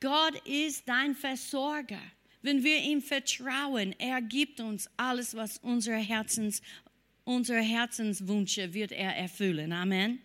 Gott 0.00 0.40
ist 0.46 0.88
dein 0.88 1.14
Versorger. 1.14 2.00
Wenn 2.42 2.64
wir 2.64 2.78
ihm 2.78 3.02
vertrauen, 3.02 3.94
er 3.98 4.22
gibt 4.22 4.60
uns 4.60 4.88
alles, 4.96 5.34
was 5.34 5.58
unsere, 5.58 5.98
Herzens, 5.98 6.62
unsere 7.24 7.60
Herzenswünsche 7.60 8.72
wird 8.72 8.92
er 8.92 9.14
erfüllen. 9.14 9.72
Amen. 9.72 10.20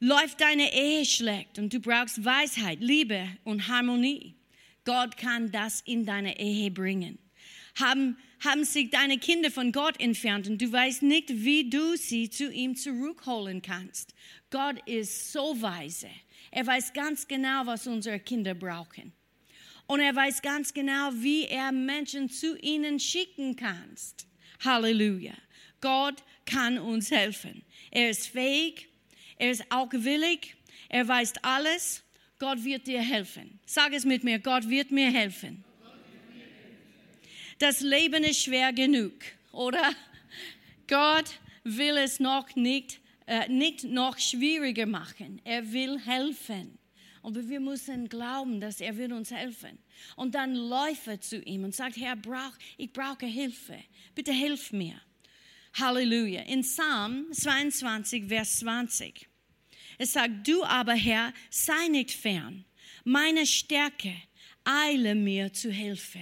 Läuft 0.00 0.40
deine 0.40 0.72
Ehe 0.74 1.04
schlecht 1.04 1.58
und 1.58 1.72
du 1.72 1.80
brauchst 1.80 2.24
Weisheit, 2.24 2.80
Liebe 2.80 3.28
und 3.44 3.68
Harmonie. 3.68 4.34
Gott 4.84 5.16
kann 5.16 5.50
das 5.50 5.82
in 5.82 6.04
deine 6.04 6.38
Ehe 6.38 6.70
bringen. 6.70 7.18
Haben, 7.78 8.16
haben 8.44 8.64
sich 8.64 8.90
deine 8.90 9.18
Kinder 9.18 9.50
von 9.50 9.72
Gott 9.72 10.00
entfernt 10.00 10.46
und 10.46 10.60
du 10.60 10.70
weißt 10.70 11.02
nicht, 11.02 11.28
wie 11.30 11.68
du 11.68 11.96
sie 11.96 12.30
zu 12.30 12.50
ihm 12.50 12.76
zurückholen 12.76 13.62
kannst. 13.62 14.14
Gott 14.50 14.76
ist 14.86 15.32
so 15.32 15.60
weise. 15.60 16.08
Er 16.50 16.66
weiß 16.66 16.92
ganz 16.92 17.26
genau, 17.26 17.66
was 17.66 17.86
unsere 17.86 18.20
Kinder 18.20 18.54
brauchen. 18.54 19.12
Und 19.86 20.00
er 20.00 20.14
weiß 20.14 20.40
ganz 20.42 20.72
genau, 20.72 21.10
wie 21.14 21.44
er 21.44 21.72
Menschen 21.72 22.30
zu 22.30 22.56
ihnen 22.58 22.98
schicken 22.98 23.56
kann. 23.56 23.94
Halleluja. 24.64 25.34
Gott 25.80 26.22
kann 26.46 26.78
uns 26.78 27.10
helfen. 27.10 27.62
Er 27.90 28.10
ist 28.10 28.28
fähig, 28.28 28.88
er 29.36 29.50
ist 29.50 29.64
auch 29.70 29.90
willig, 29.92 30.56
er 30.88 31.06
weiß 31.06 31.34
alles. 31.42 32.02
Gott 32.38 32.64
wird 32.64 32.86
dir 32.86 33.00
helfen. 33.00 33.60
Sag 33.66 33.92
es 33.92 34.04
mit 34.04 34.24
mir, 34.24 34.38
Gott 34.38 34.68
wird 34.68 34.90
mir 34.90 35.10
helfen. 35.10 35.64
Das 37.58 37.80
Leben 37.80 38.24
ist 38.24 38.42
schwer 38.42 38.72
genug, 38.72 39.12
oder? 39.52 39.94
Gott 40.88 41.38
will 41.62 41.96
es 41.96 42.20
noch 42.20 42.54
nicht, 42.56 43.00
äh, 43.26 43.48
nicht 43.48 43.84
noch 43.84 44.18
schwieriger 44.18 44.86
machen. 44.86 45.40
Er 45.44 45.72
will 45.72 45.98
helfen. 46.00 46.78
Und 47.24 47.48
wir 47.48 47.58
müssen 47.58 48.10
glauben, 48.10 48.60
dass 48.60 48.82
er 48.82 48.98
wird 48.98 49.10
uns 49.10 49.30
helfen. 49.30 49.78
Und 50.14 50.34
dann 50.34 50.54
läuft 50.54 51.24
zu 51.24 51.40
ihm 51.40 51.64
und 51.64 51.74
sagt, 51.74 51.96
Herr, 51.96 52.16
brauch, 52.16 52.52
ich 52.76 52.92
brauche 52.92 53.24
Hilfe. 53.24 53.78
Bitte 54.14 54.30
hilf 54.30 54.72
mir. 54.72 55.00
Halleluja. 55.72 56.42
In 56.42 56.60
Psalm 56.60 57.24
22, 57.32 58.28
Vers 58.28 58.58
20. 58.58 59.26
Es 59.96 60.12
sagt, 60.12 60.46
du 60.46 60.64
aber, 60.64 60.92
Herr, 60.92 61.32
sei 61.48 61.88
nicht 61.88 62.10
fern. 62.10 62.66
Meine 63.04 63.46
Stärke, 63.46 64.14
eile 64.62 65.14
mir 65.14 65.50
zu 65.50 65.70
Hilfe. 65.70 66.20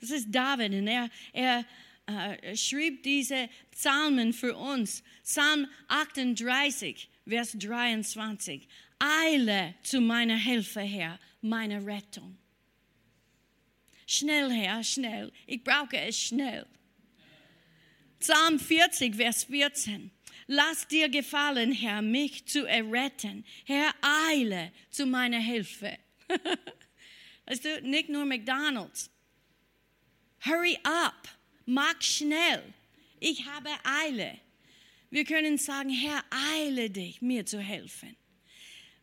Das 0.00 0.12
ist 0.12 0.28
David 0.30 0.72
und 0.72 0.86
er, 0.86 1.10
er 1.32 1.64
äh, 2.06 2.56
schrieb 2.56 3.02
diese 3.02 3.48
Psalmen 3.72 4.32
für 4.34 4.56
uns. 4.56 5.02
Psalm 5.24 5.66
38, 5.88 7.08
Vers 7.26 7.56
23 7.58 8.68
eile 9.00 9.74
zu 9.82 10.00
meiner 10.00 10.36
Hilfe, 10.36 10.80
Herr, 10.80 11.18
meine 11.40 11.84
Rettung. 11.84 12.36
Schnell, 14.06 14.50
Herr, 14.50 14.84
schnell. 14.84 15.32
Ich 15.46 15.62
brauche 15.64 15.96
es 15.96 16.20
schnell. 16.20 16.66
Psalm 18.18 18.58
40, 18.58 19.16
Vers 19.16 19.44
14. 19.44 20.10
Lass 20.46 20.86
dir 20.88 21.08
gefallen, 21.08 21.72
Herr, 21.72 22.02
mich 22.02 22.44
zu 22.46 22.66
erretten. 22.66 23.44
Herr, 23.64 23.94
eile 24.02 24.72
zu 24.90 25.06
meiner 25.06 25.38
Hilfe. 25.38 25.96
weißt 27.46 27.64
du, 27.64 27.82
nicht 27.82 28.08
nur 28.08 28.24
McDonald's. 28.24 29.10
Hurry 30.44 30.78
up, 30.82 31.28
mach 31.66 32.00
schnell. 32.00 32.62
Ich 33.20 33.46
habe 33.46 33.68
Eile. 34.02 34.38
Wir 35.10 35.24
können 35.24 35.58
sagen, 35.58 35.90
Herr, 35.90 36.24
eile 36.56 36.90
dich, 36.90 37.20
mir 37.20 37.44
zu 37.44 37.60
helfen. 37.60 38.16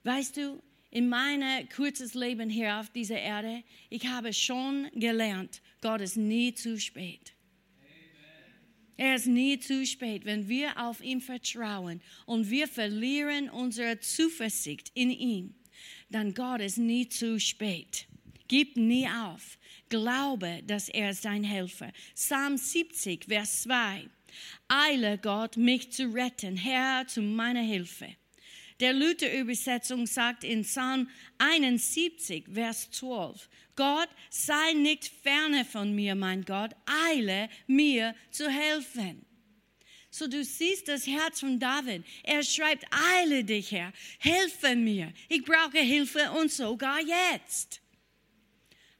Weißt 0.07 0.37
du, 0.37 0.63
in 0.89 1.09
meinem 1.09 1.67
kurzes 1.67 2.13
Leben 2.13 2.49
hier 2.49 2.79
auf 2.79 2.89
dieser 2.91 3.19
Erde, 3.19 3.61
ich 3.89 4.07
habe 4.07 4.31
schon 4.31 4.89
gelernt, 4.93 5.61
Gott 5.81 5.99
ist 5.99 6.15
nie 6.15 6.53
zu 6.53 6.79
spät. 6.79 7.33
Er 8.95 9.15
ist 9.15 9.27
nie 9.27 9.59
zu 9.59 9.85
spät, 9.85 10.23
wenn 10.23 10.47
wir 10.47 10.79
auf 10.81 11.01
ihn 11.01 11.19
vertrauen 11.19 12.01
und 12.25 12.49
wir 12.49 12.69
verlieren 12.69 13.49
unsere 13.49 13.99
Zuversicht 13.99 14.93
in 14.93 15.11
ihn, 15.11 15.55
dann 16.09 16.33
Gott 16.33 16.61
ist 16.61 16.77
nie 16.77 17.09
zu 17.09 17.37
spät. 17.37 18.07
Gib 18.47 18.77
nie 18.77 19.09
auf. 19.09 19.57
Glaube, 19.89 20.63
dass 20.65 20.87
er 20.87 21.09
ist 21.09 21.25
dein 21.25 21.43
Helfer. 21.43 21.91
Psalm 22.15 22.55
70, 22.55 23.25
Vers 23.25 23.63
2. 23.63 24.09
Eile 24.69 25.17
Gott, 25.17 25.57
mich 25.57 25.91
zu 25.91 26.13
retten, 26.13 26.55
Herr, 26.55 27.05
zu 27.07 27.21
meiner 27.21 27.59
Hilfe. 27.59 28.15
Der 28.79 28.93
Luther-Übersetzung 28.93 30.05
sagt 30.05 30.43
in 30.43 30.61
Psalm 30.61 31.09
71, 31.39 32.45
Vers 32.53 32.91
12, 32.91 33.49
Gott, 33.75 34.09
sei 34.29 34.73
nicht 34.73 35.05
ferne 35.05 35.65
von 35.65 35.95
mir, 35.95 36.13
mein 36.15 36.45
Gott, 36.45 36.71
eile 37.09 37.49
mir 37.65 38.15
zu 38.29 38.49
helfen. 38.49 39.25
So 40.09 40.27
du 40.27 40.43
siehst 40.43 40.87
das 40.87 41.05
Herz 41.05 41.39
von 41.41 41.59
David. 41.59 42.03
Er 42.23 42.43
schreibt, 42.43 42.85
eile 43.15 43.43
dich 43.43 43.71
her, 43.71 43.93
helfe 44.19 44.75
mir. 44.75 45.13
Ich 45.27 45.43
brauche 45.43 45.79
Hilfe 45.79 46.31
und 46.31 46.51
sogar 46.51 46.99
jetzt. 47.01 47.81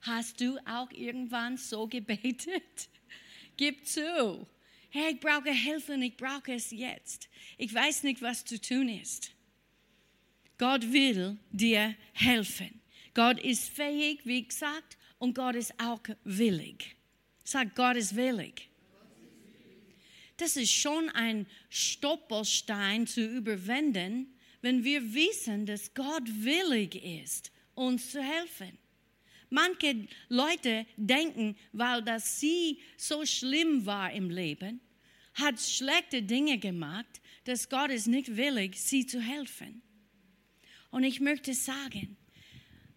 Hast 0.01 0.39
du 0.41 0.57
auch 0.65 0.91
irgendwann 0.91 1.57
so 1.57 1.88
gebetet? 1.88 2.89
Gib 3.57 3.86
zu. 3.88 4.48
Herr, 4.89 5.10
ich 5.10 5.19
brauche 5.19 5.51
Hilfe 5.51 5.93
und 5.93 6.01
ich 6.01 6.15
brauche 6.15 6.53
es 6.53 6.72
jetzt. 6.72 7.29
Ich 7.57 7.74
weiß 7.74 8.03
nicht, 8.03 8.22
was 8.22 8.46
zu 8.46 8.60
tun 8.60 8.89
ist. 8.89 9.31
Gott 10.58 10.92
will 10.92 11.38
dir 11.52 11.96
helfen. 12.14 12.82
Gott 13.14 13.40
ist 13.40 13.70
fähig, 13.70 14.22
wie 14.26 14.48
gesagt, 14.48 14.98
und 15.20 15.34
Gott 15.34 15.56
ist 15.56 15.74
auch 15.80 16.02
willig. 16.24 16.96
Sag, 17.44 17.76
Gott 17.76 17.96
ist 17.96 18.16
willig. 18.16 18.70
Das 20.38 20.56
ist 20.56 20.72
schon 20.72 21.10
ein 21.10 21.48
Stoppelstein 21.70 23.08
zu 23.08 23.26
überwinden, 23.26 24.38
wenn 24.62 24.84
wir 24.84 25.14
wissen, 25.14 25.66
dass 25.66 25.94
Gott 25.94 26.28
willig 26.28 26.96
ist, 27.04 27.52
uns 27.74 28.12
zu 28.12 28.22
helfen. 28.22 28.78
Manche 29.50 30.08
Leute 30.28 30.86
denken, 30.98 31.56
weil 31.72 32.04
das 32.04 32.40
sie 32.40 32.80
so 32.98 33.26
schlimm 33.26 33.86
war 33.86 34.12
im 34.12 34.30
Leben, 34.30 34.82
hat 35.36 35.60
schlechte 35.60 36.22
Dinge 36.22 36.58
gemacht, 36.58 37.22
dass 37.46 37.70
Gott 37.70 37.92
ist 37.92 38.08
nicht 38.08 38.36
willig, 38.36 38.80
sie 38.80 39.06
zu 39.06 39.22
helfen. 39.22 39.82
Und 40.91 41.03
ich 41.03 41.20
möchte 41.20 41.53
sagen, 41.53 42.17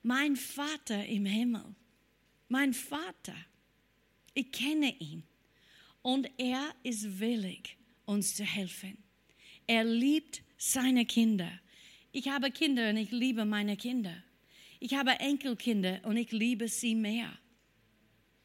mein 0.02 0.36
Vater 0.36 1.06
im 1.06 1.26
Himmel, 1.26 1.74
mein 2.48 2.72
Vater, 2.72 3.34
ich 4.34 4.50
kenne 4.52 4.94
ihn 4.98 5.24
und 6.02 6.30
er 6.38 6.74
ist 6.82 7.20
willig, 7.20 7.76
uns 8.06 8.34
zu 8.34 8.44
helfen. 8.44 8.98
Er 9.66 9.84
liebt 9.84 10.42
seine 10.56 11.04
Kinder. 11.04 11.50
Ich 12.12 12.28
habe 12.28 12.50
Kinder 12.50 12.90
und 12.90 12.96
ich 12.96 13.10
liebe 13.10 13.44
meine 13.44 13.76
Kinder. 13.76 14.22
Ich 14.78 14.94
habe 14.94 15.12
Enkelkinder 15.20 16.00
und 16.04 16.16
ich 16.16 16.32
liebe 16.32 16.68
sie 16.68 16.94
mehr. 16.94 17.38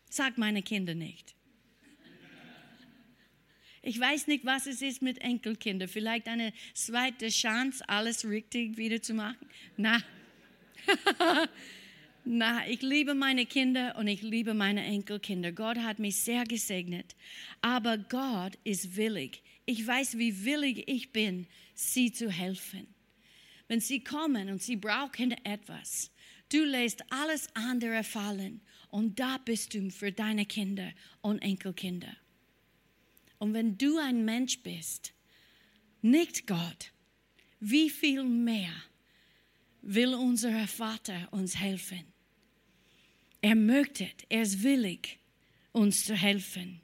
Sag 0.10 0.38
meine 0.38 0.62
Kinder 0.62 0.94
nicht. 0.94 1.35
Ich 3.86 4.00
weiß 4.00 4.28
nicht, 4.28 4.46
was 4.46 4.66
es 4.66 4.82
ist 4.82 5.02
mit 5.02 5.20
Enkelkindern. 5.22 5.88
Vielleicht 5.88 6.28
eine 6.28 6.54
zweite 6.74 7.30
Chance, 7.30 7.88
alles 7.88 8.26
richtig 8.26 8.78
wieder 8.78 9.02
zu 9.02 9.14
machen. 9.14 9.48
Na, 9.78 10.02
na, 12.26 12.68
ich 12.68 12.82
liebe 12.82 13.14
meine 13.14 13.46
Kinder 13.46 13.96
und 13.98 14.08
ich 14.08 14.22
liebe 14.22 14.54
meine 14.54 14.84
Enkelkinder. 14.84 15.52
Gott 15.52 15.78
hat 15.78 16.00
mich 16.00 16.18
sehr 16.18 16.44
gesegnet. 16.46 17.16
Aber 17.62 17.98
Gott 17.98 18.58
ist 18.64 18.96
willig. 18.96 19.44
Ich 19.66 19.86
weiß, 19.86 20.18
wie 20.18 20.44
willig 20.44 20.84
ich 20.88 21.12
bin, 21.12 21.48
sie 21.76 22.12
zu 22.12 22.32
helfen. 22.32 22.88
Wenn 23.68 23.80
sie 23.80 24.04
kommen 24.04 24.50
und 24.50 24.62
sie 24.62 24.76
brauchen 24.76 25.32
etwas, 25.44 26.12
Du 26.50 26.64
lässt 26.64 27.04
alles 27.12 27.50
andere 27.56 28.04
fallen 28.04 28.62
und 28.90 29.20
da 29.20 29.40
bist 29.44 29.74
du 29.74 29.90
für 29.90 30.12
deine 30.12 30.46
Kinder 30.46 30.92
und 31.22 31.40
Enkelkinder. 31.40 32.16
Und 33.46 33.54
wenn 33.54 33.78
du 33.78 34.00
ein 34.00 34.26
Mensch 34.26 34.64
bist, 34.64 35.14
nicht 36.02 36.48
Gott, 36.48 36.92
wie 37.60 37.92
viel 37.92 38.24
mehr 38.24 38.74
will 39.84 40.16
unser 40.16 40.68
Vater 40.68 41.28
uns 41.32 41.56
helfen? 41.56 42.06
Er 43.42 43.54
möchte, 43.54 44.10
er 44.30 44.42
ist 44.42 44.64
willig, 44.64 45.20
uns 45.74 46.06
zu 46.06 46.16
helfen. 46.16 46.82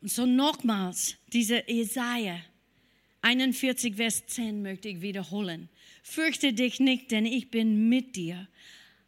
Und 0.00 0.10
so 0.10 0.26
nochmals, 0.26 1.16
dieser 1.32 1.70
Jesaja 1.70 2.40
41, 3.20 3.94
Vers 3.94 4.26
10 4.26 4.60
möchte 4.60 4.88
ich 4.88 5.02
wiederholen. 5.02 5.68
Fürchte 6.02 6.52
dich 6.52 6.80
nicht, 6.80 7.12
denn 7.12 7.26
ich 7.26 7.52
bin 7.52 7.88
mit 7.88 8.16
dir. 8.16 8.48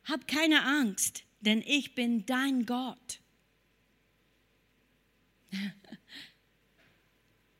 Hab 0.05 0.29
keine 0.29 0.62
Angst, 0.62 1.25
denn 1.41 1.61
ich 1.67 1.97
bin 1.97 2.25
dein 2.25 2.67
Gott. 2.67 3.21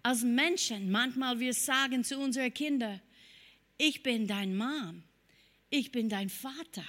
Als 0.03 0.23
Menschen, 0.23 0.91
manchmal 0.91 1.39
wir 1.41 1.53
sagen 1.53 2.05
zu 2.05 2.19
unseren 2.19 2.53
Kindern, 2.55 3.01
ich 3.77 4.03
bin 4.03 4.27
dein 4.27 4.57
Mom, 4.57 5.03
ich 5.69 5.93
bin 5.93 6.09
dein 6.09 6.29
Vater. 6.29 6.85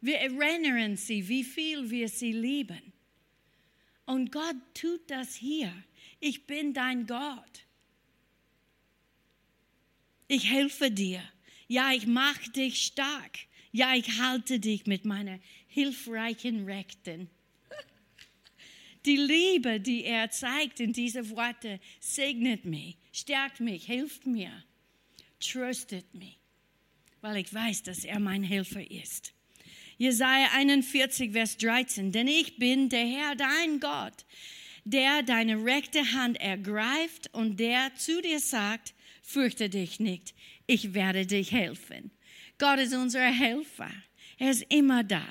Wir 0.00 0.18
erinnern 0.18 0.96
sie, 0.96 1.28
wie 1.28 1.44
viel 1.44 1.90
wir 1.90 2.08
sie 2.08 2.32
lieben. 2.32 2.92
Und 4.04 4.30
Gott 4.30 4.56
tut 4.74 5.10
das 5.10 5.34
hier. 5.34 5.72
Ich 6.20 6.46
bin 6.46 6.74
dein 6.74 7.06
Gott. 7.06 7.66
Ich 10.28 10.48
helfe 10.48 10.90
dir. 10.90 11.22
Ja, 11.68 11.92
ich 11.92 12.06
mache 12.06 12.50
dich 12.50 12.82
stark. 12.82 13.38
Ja, 13.72 13.94
ich 13.94 14.20
halte 14.20 14.60
dich 14.60 14.86
mit 14.86 15.04
meiner 15.04 15.38
hilfreichen 15.66 16.64
Rechten. 16.64 17.28
Die 19.06 19.16
Liebe, 19.16 19.78
die 19.78 20.04
er 20.04 20.30
zeigt 20.30 20.80
in 20.80 20.92
diese 20.92 21.30
Worte, 21.30 21.78
segnet 22.00 22.64
mich, 22.64 22.96
stärkt 23.12 23.60
mich, 23.60 23.86
hilft 23.86 24.26
mir, 24.26 24.50
tröstet 25.38 26.12
mich, 26.12 26.40
weil 27.20 27.36
ich 27.36 27.54
weiß, 27.54 27.84
dass 27.84 28.04
er 28.04 28.18
mein 28.18 28.42
Helfer 28.42 28.90
ist. 28.90 29.32
Jesaja 29.96 30.48
41, 30.54 31.32
Vers 31.32 31.56
13. 31.56 32.10
Denn 32.10 32.26
ich 32.26 32.56
bin 32.56 32.88
der 32.88 33.06
Herr, 33.06 33.36
dein 33.36 33.78
Gott, 33.78 34.24
der 34.84 35.22
deine 35.22 35.64
rechte 35.64 36.12
Hand 36.12 36.40
ergreift 36.40 37.32
und 37.32 37.60
der 37.60 37.94
zu 37.94 38.20
dir 38.20 38.40
sagt, 38.40 38.92
fürchte 39.22 39.70
dich 39.70 40.00
nicht, 40.00 40.34
ich 40.66 40.94
werde 40.94 41.26
dich 41.26 41.52
helfen. 41.52 42.10
Gott 42.58 42.80
ist 42.80 42.94
unser 42.94 43.24
Helfer. 43.24 43.90
Er 44.38 44.50
ist 44.50 44.66
immer 44.68 45.04
da. 45.04 45.24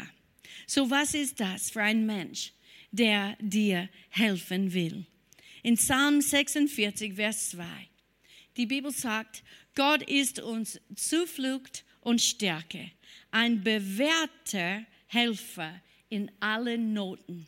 So 0.66 0.90
was 0.90 1.14
ist 1.14 1.40
das 1.40 1.70
für 1.70 1.84
ein 1.84 2.06
Mensch, 2.06 2.54
der 2.96 3.38
dir 3.40 3.90
helfen 4.10 4.74
will? 4.74 5.06
In 5.64 5.76
Psalm 5.76 6.22
46, 6.22 7.16
Vers 7.16 7.52
2. 7.52 7.66
Die 8.58 8.66
Bibel 8.66 8.92
sagt, 8.92 9.44
Gott 9.76 10.04
ist 10.04 10.40
uns 10.40 10.80
Zuflucht 10.96 11.84
und 12.02 12.22
Stärke, 12.22 12.92
ein 13.32 13.64
bewährter 13.64 14.86
Helfer 15.08 15.82
in 16.10 16.32
allen 16.40 16.94
Noten. 16.94 17.48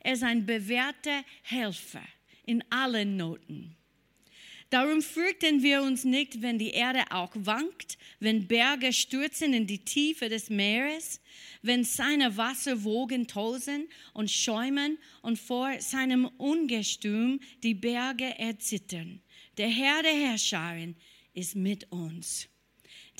Er 0.00 0.12
ist 0.12 0.22
ein 0.22 0.44
bewährter 0.44 1.24
Helfer 1.42 2.02
in 2.44 2.62
allen 2.70 3.16
Noten. 3.16 3.76
Darum 4.74 5.02
fürchten 5.02 5.62
wir 5.62 5.82
uns 5.84 6.02
nicht, 6.02 6.42
wenn 6.42 6.58
die 6.58 6.72
Erde 6.72 7.04
auch 7.10 7.30
wankt, 7.36 7.96
wenn 8.18 8.48
Berge 8.48 8.92
stürzen 8.92 9.52
in 9.52 9.68
die 9.68 9.84
Tiefe 9.84 10.28
des 10.28 10.50
Meeres, 10.50 11.20
wenn 11.62 11.84
seine 11.84 12.36
Wasserwogen 12.36 13.28
tosen 13.28 13.88
und 14.14 14.32
schäumen 14.32 14.98
und 15.22 15.38
vor 15.38 15.80
seinem 15.80 16.24
Ungestüm 16.38 17.38
die 17.62 17.74
Berge 17.74 18.36
erzittern. 18.36 19.20
Der 19.58 19.68
Herr 19.68 20.02
der 20.02 20.16
Herrscharen 20.16 20.96
ist 21.34 21.54
mit 21.54 21.92
uns. 21.92 22.48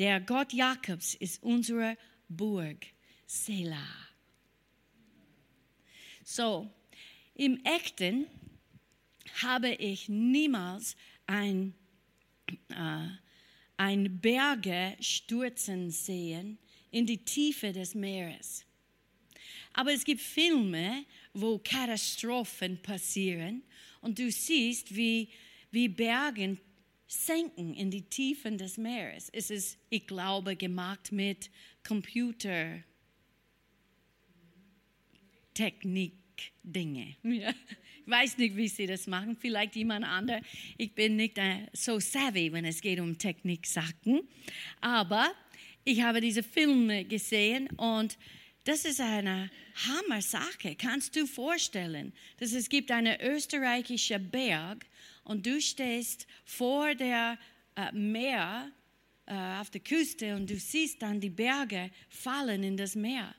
Der 0.00 0.20
Gott 0.20 0.52
Jakobs 0.52 1.14
ist 1.14 1.40
unsere 1.40 1.96
Burg. 2.28 2.84
Selah. 3.28 4.08
So, 6.24 6.68
im 7.36 7.64
Echten 7.64 8.26
habe 9.40 9.72
ich 9.74 10.08
niemals 10.08 10.96
ein, 11.26 11.74
äh, 12.68 13.08
ein 13.76 14.20
Berge 14.20 14.96
stürzen 15.00 15.90
sehen 15.90 16.58
in 16.90 17.06
die 17.06 17.24
Tiefe 17.24 17.72
des 17.72 17.94
Meeres. 17.94 18.64
Aber 19.72 19.92
es 19.92 20.04
gibt 20.04 20.20
Filme, 20.20 21.04
wo 21.32 21.58
Katastrophen 21.58 22.80
passieren 22.80 23.62
und 24.00 24.18
du 24.18 24.30
siehst, 24.30 24.94
wie, 24.94 25.28
wie 25.72 25.88
Berge 25.88 26.56
senken 27.08 27.74
in 27.74 27.90
die 27.90 28.02
Tiefen 28.02 28.56
des 28.56 28.76
Meeres. 28.76 29.28
Es 29.30 29.50
ist, 29.50 29.78
ich 29.90 30.06
glaube, 30.06 30.54
gemacht 30.56 31.10
mit 31.10 31.50
Computertechnik, 31.86 32.84
Dinge. 36.62 37.16
Ja. 37.22 37.52
Ich 38.04 38.10
weiß 38.10 38.38
nicht, 38.38 38.54
wie 38.56 38.68
sie 38.68 38.86
das 38.86 39.06
machen. 39.06 39.36
Vielleicht 39.36 39.76
jemand 39.76 40.04
anderes. 40.04 40.42
Ich 40.76 40.94
bin 40.94 41.16
nicht 41.16 41.38
äh, 41.38 41.66
so 41.72 41.98
savvy, 41.98 42.52
wenn 42.52 42.66
es 42.66 42.82
geht 42.82 43.00
um 43.00 43.16
Techniksachen. 43.16 44.28
Aber 44.80 45.32
ich 45.84 46.02
habe 46.02 46.20
diese 46.20 46.42
Filme 46.42 47.04
gesehen 47.04 47.68
und 47.76 48.18
das 48.64 48.84
ist 48.84 49.00
eine 49.00 49.50
Hammer-Sache. 49.88 50.74
Kannst 50.76 51.16
du 51.16 51.26
vorstellen, 51.26 52.12
dass 52.38 52.52
es 52.52 52.68
gibt 52.68 52.90
einen 52.90 53.20
österreichischen 53.20 54.30
Berg 54.30 54.86
und 55.24 55.46
du 55.46 55.60
stehst 55.60 56.26
vor 56.44 56.94
der 56.94 57.38
äh, 57.76 57.92
Meer 57.92 58.70
äh, 59.26 59.34
auf 59.60 59.70
der 59.70 59.80
Küste 59.80 60.36
und 60.36 60.48
du 60.48 60.56
siehst 60.56 61.00
dann 61.00 61.20
die 61.20 61.30
Berge 61.30 61.90
fallen 62.08 62.62
in 62.62 62.76
das 62.76 62.94
Meer. 62.94 63.34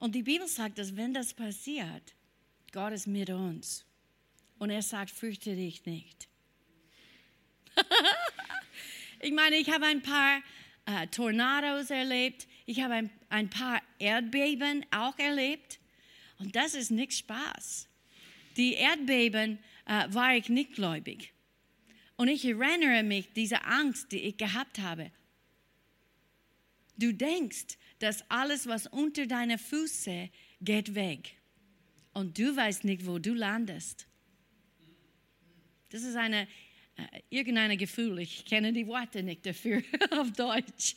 Und 0.00 0.14
die 0.16 0.24
Bibel 0.24 0.48
sagt, 0.48 0.78
dass 0.78 0.96
wenn 0.96 1.14
das 1.14 1.32
passiert, 1.32 2.14
Gott 2.72 2.92
ist 2.92 3.06
mit 3.06 3.30
uns. 3.30 3.84
Und 4.58 4.70
er 4.70 4.82
sagt, 4.82 5.10
fürchte 5.10 5.54
dich 5.54 5.84
nicht. 5.86 6.28
ich 9.20 9.32
meine, 9.32 9.56
ich 9.56 9.70
habe 9.70 9.86
ein 9.86 10.02
paar 10.02 10.42
äh, 10.86 11.06
Tornados 11.06 11.90
erlebt. 11.90 12.48
Ich 12.66 12.80
habe 12.80 12.94
ein, 12.94 13.10
ein 13.28 13.50
paar 13.50 13.80
Erdbeben 13.98 14.84
auch 14.90 15.18
erlebt 15.18 15.78
und 16.38 16.56
das 16.56 16.74
ist 16.74 16.90
nicht 16.90 17.12
Spaß. 17.12 17.86
Die 18.56 18.72
Erdbeben 18.74 19.58
äh, 19.86 20.06
war 20.08 20.34
ich 20.34 20.48
nicht 20.48 20.72
gläubig. 20.72 21.32
Und 22.16 22.28
ich 22.28 22.44
erinnere 22.44 23.02
mich, 23.02 23.32
diese 23.34 23.64
Angst, 23.64 24.12
die 24.12 24.20
ich 24.20 24.36
gehabt 24.36 24.78
habe. 24.78 25.10
Du 26.96 27.12
denkst, 27.12 27.78
dass 28.00 28.28
alles, 28.28 28.66
was 28.66 28.86
unter 28.88 29.26
deinen 29.26 29.58
Füßen 29.58 30.28
geht 30.60 30.94
weg. 30.94 31.36
Und 32.12 32.38
du 32.38 32.56
weißt 32.56 32.84
nicht, 32.84 33.06
wo 33.06 33.18
du 33.18 33.32
landest. 33.32 34.06
Das 35.90 36.02
ist 36.02 36.16
eine 36.16 36.48
äh, 36.96 37.20
irgendein 37.30 37.76
Gefühl. 37.78 38.18
Ich 38.18 38.44
kenne 38.44 38.72
die 38.72 38.86
Worte 38.86 39.22
nicht 39.22 39.46
dafür 39.46 39.82
auf 40.10 40.32
Deutsch. 40.32 40.96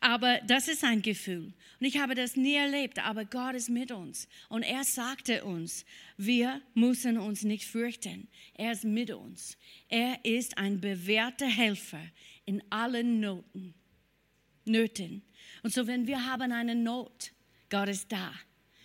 Aber 0.00 0.40
das 0.46 0.68
ist 0.68 0.84
ein 0.84 1.02
Gefühl. 1.02 1.52
Und 1.80 1.86
ich 1.86 1.98
habe 1.98 2.14
das 2.14 2.36
nie 2.36 2.54
erlebt, 2.54 2.98
aber 2.98 3.24
Gott 3.24 3.54
ist 3.54 3.68
mit 3.68 3.90
uns. 3.90 4.28
Und 4.48 4.62
er 4.62 4.84
sagte 4.84 5.44
uns, 5.44 5.84
wir 6.16 6.60
müssen 6.74 7.18
uns 7.18 7.42
nicht 7.42 7.64
fürchten. 7.64 8.28
Er 8.54 8.72
ist 8.72 8.84
mit 8.84 9.10
uns. 9.10 9.58
Er 9.88 10.24
ist 10.24 10.56
ein 10.58 10.80
bewährter 10.80 11.48
Helfer 11.48 12.02
in 12.46 12.62
allen 12.70 13.20
Noten, 13.20 13.74
Nöten. 14.64 15.22
Und 15.64 15.72
so, 15.72 15.88
wenn 15.88 16.06
wir 16.06 16.24
haben 16.24 16.52
eine 16.52 16.76
Not, 16.76 17.32
Gott 17.70 17.88
ist 17.88 18.12
da. 18.12 18.32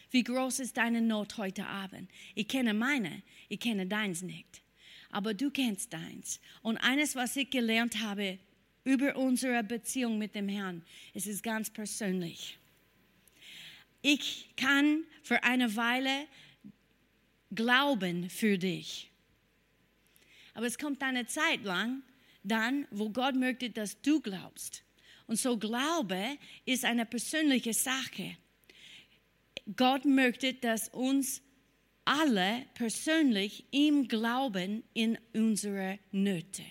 Wie 0.09 0.23
groß 0.23 0.59
ist 0.61 0.77
deine 0.77 1.01
Not 1.01 1.37
heute 1.37 1.67
Abend? 1.67 2.09
Ich 2.33 2.47
kenne 2.47 2.73
meine, 2.73 3.21
ich 3.49 3.59
kenne 3.59 3.85
deins 3.85 4.23
nicht 4.23 4.63
aber 5.09 5.33
du 5.33 5.49
kennst 5.49 5.93
deins. 5.93 6.39
Und 6.61 6.77
eines, 6.77 7.15
was 7.15 7.35
ich 7.35 7.49
gelernt 7.49 7.99
habe 7.99 8.37
über 8.83 9.15
unsere 9.15 9.63
Beziehung 9.63 10.17
mit 10.17 10.35
dem 10.35 10.47
Herrn, 10.47 10.83
es 11.13 11.27
ist 11.27 11.43
ganz 11.43 11.69
persönlich. 11.69 12.57
Ich 14.01 14.49
kann 14.55 15.03
für 15.23 15.43
eine 15.43 15.75
Weile 15.75 16.27
glauben 17.53 18.29
für 18.29 18.57
dich. 18.57 19.09
Aber 20.53 20.67
es 20.67 20.77
kommt 20.77 21.01
eine 21.01 21.25
Zeit 21.25 21.63
lang, 21.63 22.01
dann, 22.43 22.87
wo 22.91 23.09
Gott 23.09 23.35
möchte, 23.35 23.69
dass 23.69 24.01
du 24.01 24.21
glaubst. 24.21 24.83
Und 25.29 25.35
so 25.35 25.57
Glaube 25.57 26.39
ist 26.65 26.85
eine 26.85 27.05
persönliche 27.05 27.71
Sache. 27.71 28.35
Gott 29.75 30.03
möchte, 30.03 30.55
dass 30.55 30.89
uns 30.89 31.43
alle 32.03 32.65
persönlich 32.73 33.63
ihm 33.69 34.07
glauben 34.07 34.81
in 34.95 35.19
unsere 35.33 35.99
Nöte. 36.11 36.63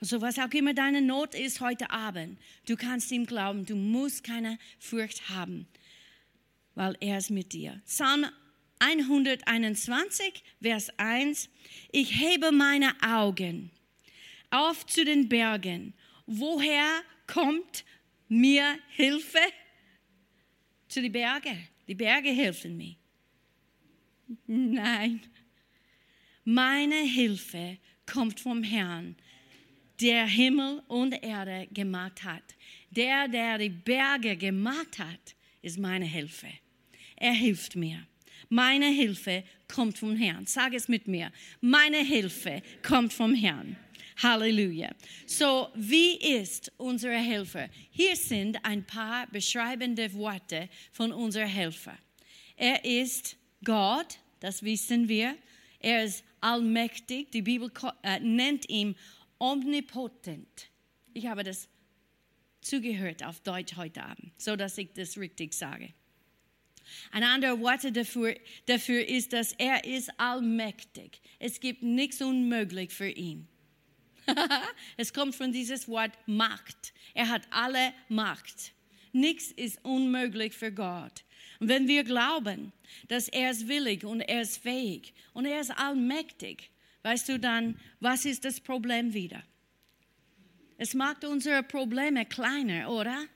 Also 0.00 0.22
was 0.22 0.38
auch 0.38 0.50
immer 0.52 0.72
deine 0.72 1.02
Not 1.02 1.34
ist 1.34 1.60
heute 1.60 1.90
Abend, 1.90 2.38
du 2.66 2.76
kannst 2.76 3.12
ihm 3.12 3.26
glauben, 3.26 3.66
du 3.66 3.76
musst 3.76 4.24
keine 4.24 4.58
Furcht 4.78 5.28
haben, 5.28 5.68
weil 6.74 6.96
er 7.00 7.18
ist 7.18 7.28
mit 7.28 7.52
dir. 7.52 7.82
Psalm 7.84 8.24
121, 8.78 10.42
Vers 10.62 10.88
1, 10.96 11.50
ich 11.92 12.18
hebe 12.18 12.52
meine 12.52 12.94
Augen 13.02 13.70
auf 14.48 14.86
zu 14.86 15.04
den 15.04 15.28
Bergen. 15.28 15.92
Woher 16.24 17.02
kommt 17.32 17.84
mir 18.28 18.78
Hilfe? 18.90 19.38
Zu 20.88 21.02
den 21.02 21.12
Bergen. 21.12 21.68
Die 21.86 21.94
Berge 21.94 22.30
helfen 22.30 22.76
mir. 22.76 22.96
Nein, 24.46 25.20
meine 26.44 27.02
Hilfe 27.02 27.78
kommt 28.06 28.40
vom 28.40 28.62
Herrn, 28.62 29.16
der 30.00 30.26
Himmel 30.26 30.82
und 30.88 31.12
Erde 31.22 31.68
gemacht 31.72 32.22
hat. 32.24 32.42
Der, 32.90 33.28
der 33.28 33.58
die 33.58 33.68
Berge 33.68 34.36
gemacht 34.36 34.98
hat, 34.98 35.34
ist 35.62 35.78
meine 35.78 36.06
Hilfe. 36.06 36.48
Er 37.16 37.32
hilft 37.32 37.76
mir. 37.76 38.06
Meine 38.48 38.86
Hilfe 38.86 39.44
kommt 39.68 39.98
vom 39.98 40.16
Herrn. 40.16 40.46
Sag 40.46 40.74
es 40.74 40.88
mit 40.88 41.06
mir. 41.06 41.30
Meine 41.60 41.98
Hilfe 41.98 42.62
kommt 42.82 43.12
vom 43.12 43.34
Herrn. 43.34 43.76
Halleluja. 44.22 44.90
So, 45.26 45.68
wie 45.74 46.16
ist 46.16 46.70
unsere 46.76 47.16
Helfer? 47.16 47.68
Hier 47.90 48.14
sind 48.16 48.62
ein 48.64 48.84
paar 48.84 49.26
beschreibende 49.28 50.12
Worte 50.14 50.68
von 50.92 51.12
unserem 51.12 51.48
Helfer. 51.48 51.96
Er 52.56 52.84
ist 52.84 53.36
Gott, 53.64 54.18
das 54.40 54.62
wissen 54.62 55.08
wir. 55.08 55.36
Er 55.78 56.04
ist 56.04 56.22
allmächtig. 56.40 57.30
Die 57.30 57.42
Bibel 57.42 57.70
äh, 58.02 58.20
nennt 58.20 58.68
ihn 58.68 58.94
omnipotent. 59.38 60.68
Ich 61.14 61.26
habe 61.26 61.42
das 61.42 61.68
zugehört 62.60 63.24
auf 63.24 63.40
Deutsch 63.40 63.76
heute 63.76 64.02
Abend, 64.02 64.32
so 64.36 64.54
dass 64.54 64.76
ich 64.76 64.92
das 64.92 65.16
richtig 65.16 65.54
sage. 65.54 65.94
Ein 67.10 67.22
anderes 67.22 67.58
Wort 67.60 67.96
dafür, 67.96 68.34
dafür 68.66 69.06
ist, 69.06 69.32
dass 69.32 69.52
er 69.52 69.84
ist 69.84 70.10
allmächtig. 70.18 71.20
Es 71.38 71.60
gibt 71.60 71.82
nichts 71.82 72.20
unmöglich 72.20 72.92
für 72.92 73.08
ihn. 73.08 73.48
es 74.96 75.12
kommt 75.12 75.34
von 75.34 75.52
dieses 75.52 75.88
Wort 75.88 76.12
Macht. 76.26 76.92
Er 77.14 77.28
hat 77.28 77.42
alle 77.50 77.92
Macht. 78.08 78.72
Nichts 79.12 79.50
ist 79.50 79.84
unmöglich 79.84 80.54
für 80.54 80.72
Gott. 80.72 81.24
Und 81.58 81.68
wenn 81.68 81.88
wir 81.88 82.04
glauben, 82.04 82.72
dass 83.08 83.28
er 83.28 83.50
ist 83.50 83.68
willig 83.68 84.04
und 84.04 84.20
er 84.20 84.42
ist 84.42 84.58
fähig 84.58 85.12
und 85.32 85.44
er 85.44 85.60
ist 85.60 85.70
allmächtig, 85.70 86.70
weißt 87.02 87.28
du 87.28 87.38
dann, 87.38 87.78
was 88.00 88.24
ist 88.24 88.44
das 88.44 88.60
Problem 88.60 89.12
wieder? 89.12 89.42
Es 90.78 90.94
macht 90.94 91.24
unsere 91.24 91.62
Probleme 91.62 92.24
kleiner, 92.24 92.90
oder? 92.90 93.26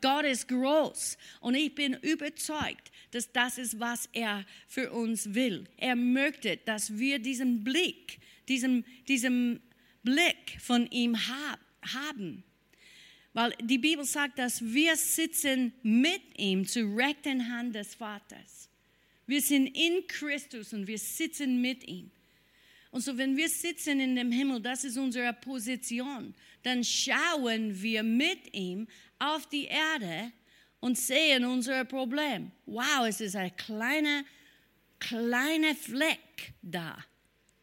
Gott 0.00 0.24
ist 0.24 0.48
groß 0.48 1.18
und 1.40 1.54
ich 1.54 1.74
bin 1.74 1.94
überzeugt, 1.94 2.90
dass 3.10 3.32
das 3.32 3.58
ist, 3.58 3.80
was 3.80 4.08
er 4.12 4.44
für 4.66 4.92
uns 4.92 5.34
will. 5.34 5.64
Er 5.76 5.96
möchte, 5.96 6.56
dass 6.56 6.98
wir 6.98 7.18
diesen 7.18 7.64
Blick, 7.64 8.18
diesen, 8.48 8.84
diesen 9.08 9.60
Blick 10.02 10.58
von 10.60 10.86
ihm 10.90 11.16
haben. 11.92 12.44
Weil 13.32 13.54
die 13.62 13.78
Bibel 13.78 14.04
sagt, 14.04 14.38
dass 14.38 14.62
wir 14.62 14.96
sitzen 14.96 15.72
mit 15.82 16.22
ihm 16.36 16.66
zur 16.66 16.96
rechten 16.96 17.52
Hand 17.52 17.74
des 17.74 17.94
Vaters. 17.94 18.68
Wir 19.26 19.42
sind 19.42 19.66
in 19.76 20.06
Christus 20.06 20.72
und 20.72 20.86
wir 20.86 20.98
sitzen 20.98 21.60
mit 21.60 21.86
ihm. 21.86 22.10
Und 22.90 23.02
so, 23.02 23.16
wenn 23.18 23.36
wir 23.36 23.48
sitzen 23.48 24.00
in 24.00 24.16
dem 24.16 24.32
Himmel, 24.32 24.60
das 24.60 24.84
ist 24.84 24.96
unsere 24.96 25.32
Position, 25.34 26.34
dann 26.62 26.82
schauen 26.82 27.80
wir 27.80 28.02
mit 28.02 28.54
ihm 28.54 28.88
auf 29.18 29.46
die 29.48 29.66
Erde 29.66 30.32
und 30.80 30.96
sehen 30.96 31.44
unser 31.44 31.84
Problem. 31.84 32.50
Wow, 32.66 33.06
es 33.06 33.20
ist 33.20 33.36
ein 33.36 33.54
kleiner, 33.56 34.24
kleiner 34.98 35.74
Fleck 35.74 36.54
da 36.62 36.96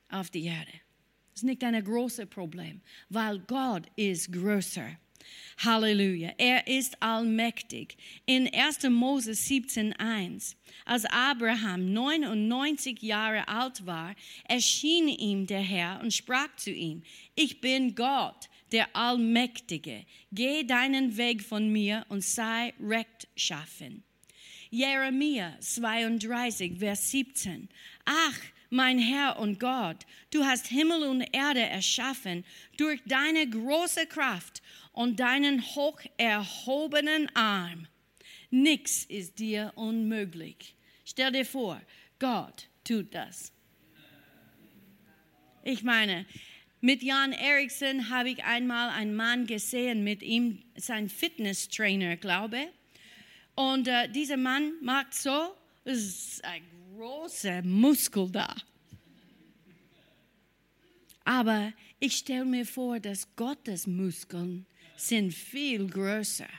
auf 0.09 0.29
die 0.29 0.45
Erde. 0.45 0.84
Es 1.35 1.41
ist 1.41 1.47
nicht 1.47 1.65
ein 1.65 1.83
großes 1.83 2.27
Problem, 2.27 2.79
weil 3.09 3.39
Gott 3.39 3.83
ist 3.97 4.31
größer. 4.31 4.87
Halleluja. 5.57 6.31
Er 6.37 6.65
ist 6.65 6.95
allmächtig. 7.03 7.97
In 8.25 8.47
1. 8.53 8.83
Mose 8.83 9.31
17.1, 9.31 10.55
als 10.85 11.03
Abraham 11.03 11.91
99 11.91 13.01
Jahre 13.01 13.45
alt 13.49 13.85
war, 13.85 14.15
erschien 14.47 15.09
ihm 15.09 15.45
der 15.45 15.59
Herr 15.59 15.99
und 16.01 16.13
sprach 16.13 16.55
zu 16.55 16.71
ihm, 16.71 17.03
ich 17.35 17.59
bin 17.59 17.95
Gott, 17.95 18.47
der 18.71 18.95
Allmächtige. 18.95 20.05
Geh 20.31 20.63
deinen 20.63 21.17
Weg 21.17 21.43
von 21.43 21.69
mir 21.69 22.05
und 22.07 22.23
sei 22.23 22.73
rechtschaffen. 22.79 24.05
Jeremia 24.69 25.57
32, 25.59 26.79
Vers 26.79 27.11
17. 27.11 27.67
Ach, 28.05 28.39
mein 28.75 28.99
Herr 28.99 29.39
und 29.39 29.59
Gott, 29.59 30.05
du 30.31 30.43
hast 30.43 30.67
Himmel 30.67 31.03
und 31.03 31.21
Erde 31.33 31.61
erschaffen 31.61 32.43
durch 32.77 33.01
deine 33.05 33.49
große 33.49 34.05
Kraft 34.05 34.61
und 34.91 35.19
deinen 35.19 35.61
hoch 35.61 35.99
erhobenen 36.17 37.33
Arm. 37.35 37.87
Nichts 38.51 39.05
ist 39.05 39.39
dir 39.39 39.71
unmöglich. 39.75 40.75
Stell 41.05 41.31
dir 41.31 41.45
vor, 41.45 41.81
Gott 42.19 42.67
tut 42.83 43.13
das. 43.13 43.51
Ich 45.63 45.81
meine, 45.83 46.25
mit 46.81 47.01
Jan 47.01 47.31
Eriksson 47.31 48.09
habe 48.09 48.29
ich 48.29 48.43
einmal 48.43 48.89
einen 48.89 49.15
Mann 49.15 49.47
gesehen, 49.47 50.03
mit 50.03 50.21
ihm 50.21 50.61
sein 50.75 51.09
Fitnesstrainer, 51.09 52.17
glaube. 52.17 52.67
Und 53.55 53.87
äh, 53.87 54.09
dieser 54.09 54.37
Mann 54.37 54.73
macht 54.81 55.13
so, 55.13 55.55
es 55.85 55.97
ist 55.97 56.45
ein 56.45 56.61
großer 56.95 57.61
Muskel 57.63 58.29
da. 58.31 58.55
Aber 61.23 61.73
ich 61.99 62.17
stelle 62.17 62.45
mir 62.45 62.65
vor, 62.65 62.99
dass 62.99 63.27
Gottes 63.35 63.87
Muskeln 63.87 64.65
sind 64.95 65.33
viel 65.33 65.87
größer. 65.87 66.49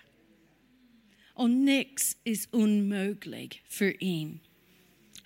Und 1.35 1.64
nichts 1.64 2.16
ist 2.25 2.53
unmöglich 2.53 3.62
für 3.68 3.92
ihn. 3.92 4.40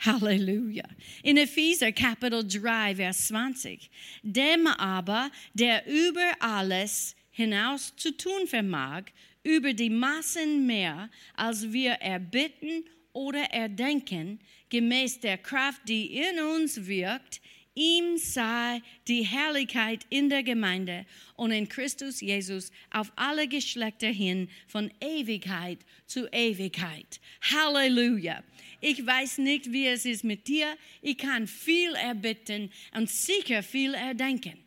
Halleluja. 0.00 0.88
In 1.22 1.36
Epheser 1.36 1.92
Kapitel 1.92 2.46
3, 2.46 2.96
Vers 2.96 3.28
20. 3.28 3.90
Dem 4.22 4.66
aber, 4.66 5.30
der 5.54 5.86
über 5.86 6.30
alles 6.40 7.14
hinaus 7.30 7.94
zu 7.96 8.16
tun 8.16 8.46
vermag, 8.46 9.04
über 9.42 9.72
die 9.72 9.90
Massen 9.90 10.66
mehr, 10.66 11.10
als 11.34 11.72
wir 11.72 11.92
erbitten 11.92 12.84
oder 13.12 13.44
erdenken, 13.52 14.40
gemäß 14.68 15.20
der 15.20 15.38
Kraft, 15.38 15.82
die 15.88 16.16
in 16.16 16.38
uns 16.40 16.86
wirkt, 16.86 17.40
ihm 17.74 18.18
sei 18.18 18.82
die 19.08 19.22
Herrlichkeit 19.22 20.06
in 20.10 20.28
der 20.28 20.42
Gemeinde 20.42 21.06
und 21.36 21.52
in 21.52 21.68
Christus 21.68 22.20
Jesus 22.20 22.70
auf 22.90 23.12
alle 23.16 23.48
Geschlechter 23.48 24.08
hin 24.08 24.48
von 24.66 24.90
Ewigkeit 25.00 25.78
zu 26.06 26.26
Ewigkeit. 26.32 27.20
Halleluja. 27.42 28.42
Ich 28.80 29.04
weiß 29.04 29.38
nicht, 29.38 29.72
wie 29.72 29.86
es 29.86 30.04
ist 30.04 30.24
mit 30.24 30.48
dir. 30.48 30.76
Ich 31.02 31.18
kann 31.18 31.46
viel 31.46 31.94
erbitten 31.94 32.70
und 32.94 33.10
sicher 33.10 33.62
viel 33.62 33.94
erdenken. 33.94 34.58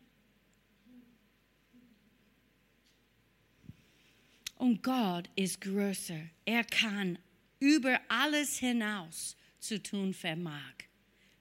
Und 4.56 4.82
Gott 4.82 5.28
ist 5.36 5.60
größer. 5.60 6.20
Er 6.46 6.64
kann 6.64 7.18
über 7.64 7.98
alles 8.08 8.58
hinaus 8.58 9.36
zu 9.58 9.82
tun 9.82 10.12
vermag. 10.12 10.74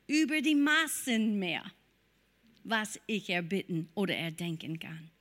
Über 0.08 0.42
die 0.42 0.56
Massen 0.56 1.38
mehr, 1.38 1.64
was 2.64 2.98
ich 3.08 3.30
erbitten 3.30 3.90
oder 3.94 4.16
erdenken 4.16 4.80
kann. 4.80 5.12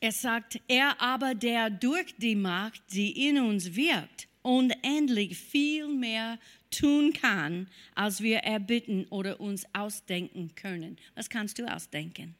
Er 0.00 0.12
sagt, 0.12 0.60
er 0.68 1.00
aber, 1.00 1.34
der 1.34 1.70
durch 1.70 2.14
die 2.18 2.36
Macht, 2.36 2.80
die 2.92 3.26
in 3.28 3.40
uns 3.40 3.74
wirkt, 3.74 4.28
unendlich 4.42 5.36
viel 5.36 5.88
mehr 5.88 6.38
tun 6.70 7.12
kann, 7.12 7.66
als 7.96 8.20
wir 8.20 8.38
erbitten 8.38 9.06
oder 9.06 9.40
uns 9.40 9.66
ausdenken 9.72 10.54
können. 10.54 10.98
Was 11.16 11.28
kannst 11.28 11.58
du 11.58 11.66
ausdenken? 11.66 12.36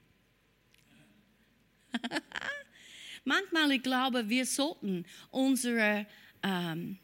Manchmal, 3.29 3.71
ich 3.73 3.83
glaube, 3.83 4.31
wir 4.31 4.47
sollten 4.47 5.05
unsere 5.31 6.07
ähm, 6.43 6.97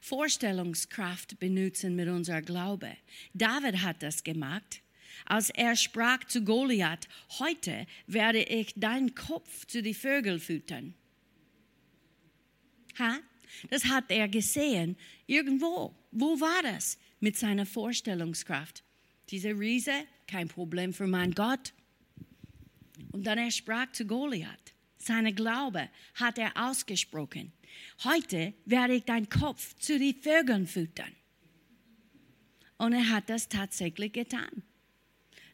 Vorstellungskraft 0.00 1.38
benutzen 1.38 1.94
mit 1.94 2.08
unserer 2.08 2.40
Glaube. 2.40 2.96
David 3.34 3.82
hat 3.82 4.02
das 4.02 4.24
gemacht. 4.24 4.80
Als 5.26 5.50
er 5.50 5.76
sprach 5.76 6.24
zu 6.24 6.42
Goliath, 6.42 7.06
heute 7.38 7.86
werde 8.06 8.42
ich 8.44 8.72
deinen 8.76 9.14
Kopf 9.14 9.66
zu 9.66 9.82
den 9.82 9.92
Vögeln 9.92 10.40
füttern. 10.40 10.94
Ha? 12.98 13.18
Das 13.68 13.84
hat 13.84 14.10
er 14.10 14.26
gesehen. 14.26 14.96
Irgendwo. 15.26 15.94
Wo 16.12 16.40
war 16.40 16.62
das? 16.62 16.98
Mit 17.20 17.36
seiner 17.36 17.66
Vorstellungskraft. 17.66 18.82
Dieser 19.28 19.50
Riese, 19.50 20.06
kein 20.26 20.48
Problem 20.48 20.94
für 20.94 21.06
meinen 21.06 21.34
Gott. 21.34 21.74
Und 23.12 23.26
dann 23.26 23.36
er 23.36 23.50
sprach 23.50 23.92
zu 23.92 24.06
Goliath. 24.06 24.72
Seine 25.08 25.32
Glaube 25.32 25.88
hat 26.16 26.36
er 26.36 26.52
ausgesprochen. 26.68 27.50
Heute 28.04 28.52
werde 28.66 28.96
ich 28.96 29.04
deinen 29.04 29.30
Kopf 29.30 29.74
zu 29.78 29.98
den 29.98 30.14
Vögeln 30.14 30.66
füttern. 30.66 31.10
Und 32.76 32.92
er 32.92 33.08
hat 33.08 33.30
das 33.30 33.48
tatsächlich 33.48 34.12
getan. 34.12 34.62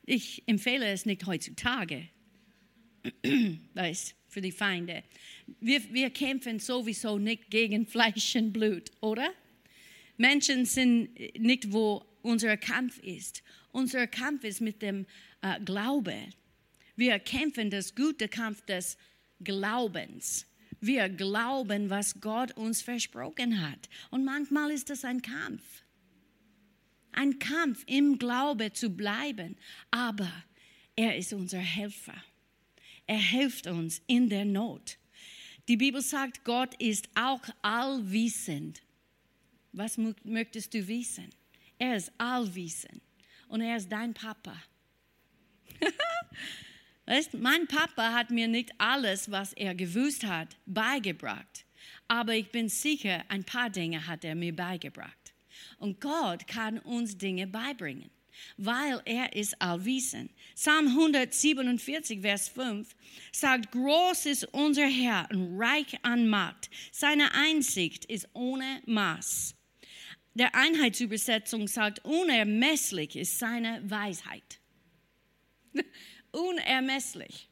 Ich 0.05 0.43
empfehle 0.47 0.89
es 0.89 1.07
nicht 1.07 1.25
heutzutage, 1.25 2.09
weißt, 3.75 4.17
für 4.27 4.41
die 4.41 4.51
Feinde. 4.51 5.05
Wir, 5.61 5.81
wir 5.95 6.11
kämpfen 6.11 6.59
sowieso 6.59 7.19
nicht 7.19 7.49
gegen 7.49 7.87
Fleisch 7.95 8.35
und 8.35 8.53
Blut, 8.53 8.91
oder? 9.01 9.31
Menschen 10.17 10.67
sind 10.67 11.17
nicht, 11.39 11.73
wo 11.73 12.05
unser 12.23 12.57
Kampf 12.57 12.99
ist. 12.99 13.45
Unser 13.71 14.09
Kampf 14.09 14.43
ist 14.43 14.61
mit 14.61 14.83
dem 14.83 15.07
äh, 15.43 15.61
Glaube. 15.61 16.17
Wir 16.97 17.21
kämpfen 17.21 17.71
das 17.71 17.95
gute 17.95 18.27
Kampf 18.27 18.61
des 18.63 18.97
Glaubens. 18.97 19.14
Wir 20.81 21.09
glauben, 21.09 21.91
was 21.91 22.21
Gott 22.21 22.53
uns 22.57 22.83
versprochen 22.83 23.61
hat. 23.61 23.89
Und 24.11 24.25
manchmal 24.25 24.71
ist 24.71 24.91
das 24.91 25.05
ein 25.05 25.23
Kampf. 25.23 25.63
Ein 27.13 27.39
Kampf 27.39 27.85
im 27.87 28.19
Glaube 28.19 28.73
zu 28.73 28.91
bleiben. 28.91 29.57
Aber 29.91 30.31
er 30.97 31.17
ist 31.17 31.33
unser 31.33 31.59
Helfer. 31.59 32.23
Er 33.07 33.19
hilft 33.19 33.67
uns 33.67 34.03
in 34.07 34.29
der 34.29 34.45
Not. 34.45 34.99
Die 35.69 35.77
Bibel 35.77 36.03
sagt, 36.03 36.45
Gott 36.45 36.75
ist 36.81 37.09
auch 37.15 37.43
allwissend. 37.63 38.83
Was 39.73 39.99
möchtest 40.25 40.75
du 40.75 40.87
wissen? 40.87 41.31
Er 41.79 41.97
ist 41.97 42.13
allwissend 42.19 43.03
und 43.49 43.61
er 43.61 43.77
ist 43.77 43.91
dein 43.91 44.15
Papa. 44.15 44.57
Weißt, 47.07 47.35
mein 47.35 47.67
Papa 47.67 48.13
hat 48.13 48.31
mir 48.31 48.49
nicht 48.49 48.73
alles, 48.79 49.31
was 49.31 49.53
er 49.53 49.75
gewusst 49.75 50.25
hat, 50.25 50.57
beigebracht. 50.65 51.65
Aber 52.09 52.35
ich 52.35 52.51
bin 52.51 52.69
sicher, 52.69 53.25
ein 53.29 53.45
paar 53.45 53.71
Dinge 53.71 54.07
hat 54.07 54.25
er 54.25 54.35
mir 54.35 54.55
beigebracht. 54.55 55.35
Und 55.79 56.01
Gott 56.01 56.47
kann 56.47 56.79
uns 56.79 57.19
Dinge 57.19 57.47
beibringen, 57.47 58.11
weil 58.57 59.03
er 59.05 59.35
ist 59.35 59.61
allwissend. 59.61 60.31
Psalm 60.55 60.89
147, 60.89 62.21
Vers 62.21 62.49
5 62.49 62.95
sagt, 63.33 63.73
groß 63.73 64.27
ist 64.27 64.45
unser 64.53 64.87
Herr 64.87 65.29
und 65.31 65.59
reich 65.59 65.99
an 66.03 66.29
Macht. 66.29 66.71
Seine 66.91 67.35
Einsicht 67.35 68.07
ist 68.07 68.29
ohne 68.33 68.83
Maß. 68.87 69.55
Der 70.35 70.55
Einheitsübersetzung 70.55 71.69
sagt, 71.69 72.05
unermesslich 72.05 73.15
ist 73.15 73.39
seine 73.39 73.81
Weisheit. 73.89 74.61
unermesslich. 76.35 77.49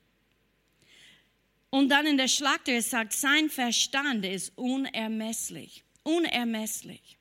Und 1.70 1.88
dann 1.88 2.06
in 2.06 2.18
der 2.18 2.28
Schlachter 2.28 2.72
es 2.72 2.90
sagt, 2.90 3.14
sein 3.14 3.48
Verstand 3.48 4.26
ist 4.26 4.52
unermesslich. 4.56 5.84
Unermesslich. 6.02 7.16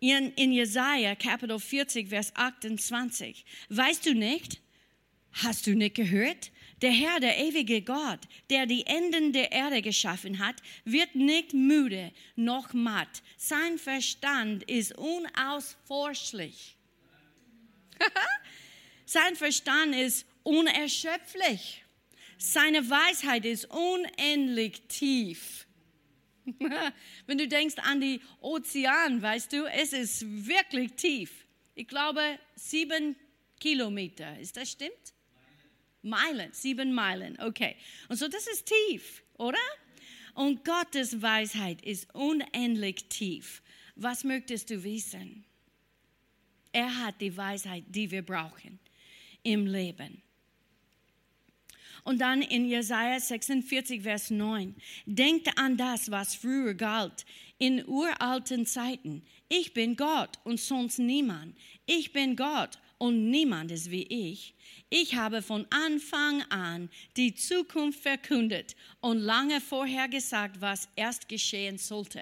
In, 0.00 0.32
in 0.32 0.52
Jesaja, 0.52 1.14
Kapitel 1.14 1.60
40, 1.60 2.08
Vers 2.08 2.34
28. 2.34 3.44
Weißt 3.68 4.06
du 4.06 4.14
nicht? 4.14 4.62
Hast 5.32 5.66
du 5.66 5.74
nicht 5.74 5.94
gehört? 5.94 6.50
Der 6.80 6.90
Herr, 6.90 7.20
der 7.20 7.38
ewige 7.38 7.82
Gott, 7.82 8.20
der 8.50 8.66
die 8.66 8.86
Enden 8.86 9.32
der 9.32 9.52
Erde 9.52 9.82
geschaffen 9.82 10.40
hat, 10.40 10.56
wird 10.84 11.14
nicht 11.14 11.54
müde 11.54 12.10
noch 12.34 12.72
matt. 12.72 13.22
Sein 13.36 13.78
Verstand 13.78 14.64
ist 14.64 14.96
unausforschlich. 14.98 16.76
Sein 19.04 19.36
Verstand 19.36 19.94
ist 19.94 20.26
unerschöpflich. 20.42 21.84
Seine 22.38 22.88
Weisheit 22.88 23.44
ist 23.44 23.66
unendlich 23.70 24.82
tief. 24.88 25.66
Wenn 27.26 27.38
du 27.38 27.46
denkst 27.46 27.76
an 27.78 28.00
die 28.00 28.20
Ozean, 28.40 29.22
weißt 29.22 29.52
du, 29.52 29.64
es 29.66 29.92
ist 29.92 30.24
wirklich 30.46 30.92
tief. 30.94 31.46
Ich 31.74 31.86
glaube, 31.86 32.38
sieben 32.56 33.16
Kilometer. 33.60 34.38
Ist 34.38 34.56
das 34.56 34.72
stimmt? 34.72 35.14
Meilen. 36.02 36.36
Meilen, 36.36 36.52
sieben 36.52 36.92
Meilen. 36.92 37.40
Okay. 37.40 37.76
Und 38.08 38.16
so, 38.16 38.26
das 38.26 38.46
ist 38.48 38.66
tief, 38.66 39.22
oder? 39.38 39.58
Und 40.34 40.64
Gottes 40.64 41.20
Weisheit 41.22 41.82
ist 41.82 42.12
unendlich 42.14 43.08
tief. 43.08 43.62
Was 43.94 44.24
möchtest 44.24 44.70
du 44.70 44.82
wissen? 44.82 45.44
Er 46.72 47.04
hat 47.04 47.20
die 47.20 47.36
Weisheit, 47.36 47.84
die 47.86 48.10
wir 48.10 48.22
brauchen 48.22 48.80
im 49.42 49.66
Leben. 49.66 50.21
Und 52.04 52.20
dann 52.20 52.42
in 52.42 52.66
Jesaja 52.66 53.20
46, 53.20 54.02
Vers 54.02 54.30
9. 54.30 54.74
Denkt 55.06 55.56
an 55.56 55.76
das, 55.76 56.10
was 56.10 56.34
früher 56.34 56.74
galt, 56.74 57.24
in 57.58 57.86
uralten 57.86 58.66
Zeiten. 58.66 59.22
Ich 59.48 59.72
bin 59.72 59.96
Gott 59.96 60.38
und 60.44 60.58
sonst 60.58 60.98
niemand. 60.98 61.56
Ich 61.86 62.12
bin 62.12 62.34
Gott 62.34 62.78
und 62.98 63.30
niemand 63.30 63.70
ist 63.70 63.90
wie 63.90 64.04
ich. 64.04 64.54
Ich 64.88 65.14
habe 65.14 65.42
von 65.42 65.66
Anfang 65.70 66.42
an 66.50 66.90
die 67.16 67.34
Zukunft 67.34 68.00
verkündet 68.00 68.76
und 69.00 69.18
lange 69.18 69.60
vorher 69.60 70.08
gesagt, 70.08 70.60
was 70.60 70.88
erst 70.96 71.28
geschehen 71.28 71.78
sollte. 71.78 72.20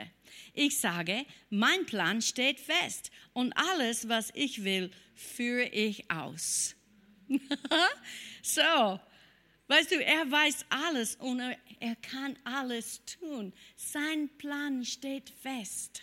Ich 0.55 0.79
sage, 0.79 1.25
mein 1.51 1.85
Plan 1.87 2.23
steht 2.23 2.61
fest 2.61 3.11
und 3.33 3.53
alles, 3.55 4.09
was 4.09 4.31
ich 4.35 4.65
will, 4.65 4.91
führe 5.15 5.69
ich 5.69 6.11
aus. 6.11 6.75
so, 8.43 9.01
Weißt 9.71 9.93
du, 9.93 10.05
er 10.05 10.29
weiß 10.29 10.67
alles 10.69 11.15
und 11.15 11.39
er, 11.39 11.95
kann 12.03 12.37
alles 12.43 13.03
tun. 13.05 13.53
Sein 13.77 14.29
Plan 14.37 14.85
steht 14.85 15.31
fest. 15.31 16.03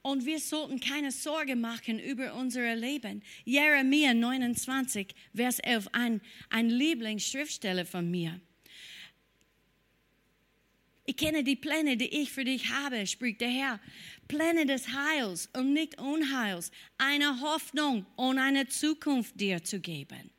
Und 0.00 0.24
wir 0.26 0.38
sollten 0.38 0.78
keine 0.78 1.10
Sorge 1.10 1.56
machen 1.56 1.98
über 1.98 2.34
unser 2.34 2.76
Leben. 2.76 3.24
Jeremia 3.44 4.14
29, 4.14 5.12
Vers 5.34 5.58
11, 5.58 5.88
ein, 5.90 6.20
ein 6.48 6.70
Lieblingsschriftsteller 6.70 7.84
von 7.84 8.08
mir. 8.12 8.40
Ich 11.04 11.16
kenne 11.16 11.42
die 11.42 11.56
Pläne, 11.56 11.96
die 11.96 12.22
ich 12.22 12.30
für 12.30 12.44
dich 12.44 12.70
habe, 12.70 13.08
spricht 13.08 13.40
der 13.40 13.50
Herr. 13.50 13.80
Pläne 14.28 14.66
des 14.66 14.86
Heils 14.92 15.48
und 15.52 15.72
nicht 15.72 16.00
Unheils, 16.00 16.70
eine 16.96 17.40
Hoffnung 17.40 18.06
und 18.14 18.38
eine 18.38 18.68
Zukunft 18.68 19.40
dir 19.40 19.64
zu 19.64 19.80
geben. 19.80 20.30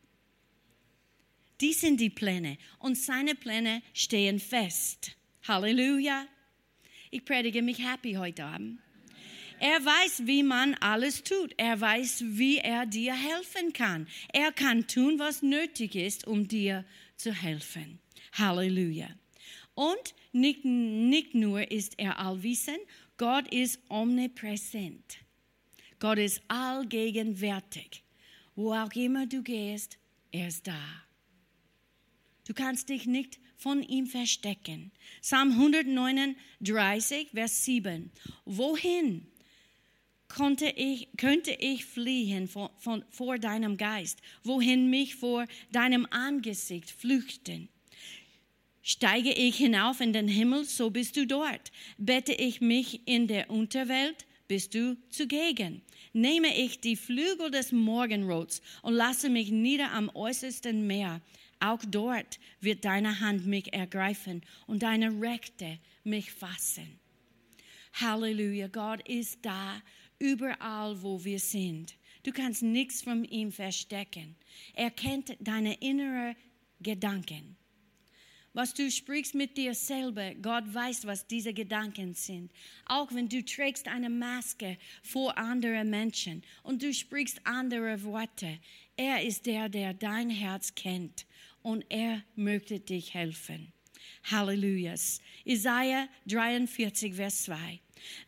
Die 1.61 1.73
sind 1.73 1.99
die 1.99 2.09
Pläne 2.09 2.57
und 2.79 2.97
seine 2.97 3.33
Pläne 3.33 3.81
stehen 3.93 4.39
fest. 4.39 5.15
Halleluja. 5.47 6.27
Ich 7.09 7.25
predige 7.25 7.61
mich 7.61 7.79
happy 7.79 8.13
heute 8.13 8.43
Abend. 8.43 8.79
Er 9.59 9.83
weiß, 9.83 10.27
wie 10.27 10.43
man 10.43 10.75
alles 10.75 11.23
tut. 11.23 11.53
Er 11.57 11.81
weiß, 11.81 12.23
wie 12.27 12.57
er 12.59 12.85
dir 12.85 13.15
helfen 13.15 13.73
kann. 13.73 14.07
Er 14.31 14.51
kann 14.51 14.85
tun, 14.85 15.17
was 15.17 15.41
nötig 15.41 15.95
ist, 15.95 16.27
um 16.27 16.47
dir 16.47 16.85
zu 17.15 17.33
helfen. 17.33 17.99
Halleluja. 18.33 19.09
Und 19.73 20.13
nicht, 20.31 20.63
nicht 20.63 21.33
nur 21.33 21.71
ist 21.71 21.97
er 21.97 22.19
allwissend, 22.19 22.79
Gott 23.17 23.51
ist 23.51 23.79
omnipräsent. 23.89 25.17
Gott 25.99 26.19
ist 26.19 26.41
allgegenwärtig. 26.47 28.03
Wo 28.55 28.73
auch 28.73 28.91
immer 28.93 29.25
du 29.25 29.41
gehst, 29.41 29.97
er 30.31 30.49
ist 30.49 30.67
da. 30.67 31.06
Du 32.47 32.53
kannst 32.53 32.87
dich 32.87 33.05
nicht 33.05 33.39
von 33.57 33.83
ihm 33.83 34.07
verstecken. 34.07 34.91
Psalm 35.21 35.51
139, 35.51 37.31
Vers 37.33 37.65
7. 37.65 38.09
Wohin 38.45 39.27
konnte 40.29 40.69
ich, 40.69 41.09
könnte 41.17 41.51
ich 41.59 41.83
fliehen 41.83 42.47
von, 42.47 42.69
von, 42.77 43.03
vor 43.09 43.37
deinem 43.37 43.75
Geist? 43.75 44.19
Wohin 44.45 44.89
mich 44.89 45.15
vor 45.15 45.45
deinem 45.73 46.07
Angesicht 46.09 46.89
flüchten? 46.89 47.67
Steige 48.81 49.33
ich 49.33 49.57
hinauf 49.57 49.99
in 49.99 50.13
den 50.13 50.29
Himmel, 50.29 50.63
so 50.63 50.89
bist 50.89 51.17
du 51.17 51.27
dort. 51.27 51.73
Bette 51.97 52.31
ich 52.31 52.61
mich 52.61 53.05
in 53.05 53.27
der 53.27 53.49
Unterwelt, 53.49 54.25
bist 54.47 54.73
du 54.73 54.95
zugegen. 55.09 55.81
Nehme 56.13 56.57
ich 56.57 56.79
die 56.79 56.95
Flügel 56.95 57.51
des 57.51 57.73
Morgenrots 57.73 58.61
und 58.83 58.93
lasse 58.93 59.29
mich 59.29 59.51
nieder 59.51 59.91
am 59.91 60.09
äußersten 60.15 60.87
Meer, 60.87 61.19
auch 61.59 61.83
dort 61.85 62.39
wird 62.61 62.85
deine 62.85 63.19
Hand 63.19 63.45
mich 63.45 63.73
ergreifen 63.73 64.41
und 64.65 64.83
deine 64.83 65.09
Rechte 65.21 65.79
mich 66.03 66.31
fassen. 66.31 66.99
Halleluja, 67.93 68.67
Gott 68.67 69.07
ist 69.07 69.39
da, 69.41 69.81
überall, 70.19 71.01
wo 71.01 71.23
wir 71.23 71.39
sind. 71.39 71.95
Du 72.23 72.31
kannst 72.31 72.61
nichts 72.61 73.01
von 73.01 73.23
ihm 73.23 73.51
verstecken. 73.51 74.35
Er 74.73 74.91
kennt 74.91 75.35
deine 75.39 75.75
inneren 75.75 76.35
Gedanken 76.79 77.57
was 78.57 78.73
du 78.73 78.89
sprichst 78.89 79.35
mit 79.35 79.55
dir 79.55 79.75
selber. 79.75 80.33
Gott 80.33 80.63
weiß, 80.73 81.05
was 81.05 81.27
diese 81.27 81.53
Gedanken 81.53 82.15
sind. 82.15 82.51
Auch 82.87 83.13
wenn 83.13 83.29
du 83.29 83.45
trägst 83.45 83.87
eine 83.87 84.09
Maske 84.09 84.79
vor 85.03 85.37
anderen 85.37 85.91
Menschen 85.91 86.41
und 86.63 86.81
du 86.81 86.91
sprichst 86.91 87.39
andere 87.43 88.01
Worte. 88.01 88.57
Er 88.95 89.23
ist 89.23 89.45
der, 89.45 89.69
der 89.69 89.93
dein 89.93 90.31
Herz 90.31 90.73
kennt 90.73 91.27
und 91.67 91.85
er 91.89 92.23
möchte 92.37 92.79
dich 92.79 93.13
helfen. 93.13 93.73
Halleluja. 94.23 94.95
Isaiah 95.43 96.07
43, 96.25 97.13
Vers 97.13 97.43
2. 97.43 97.57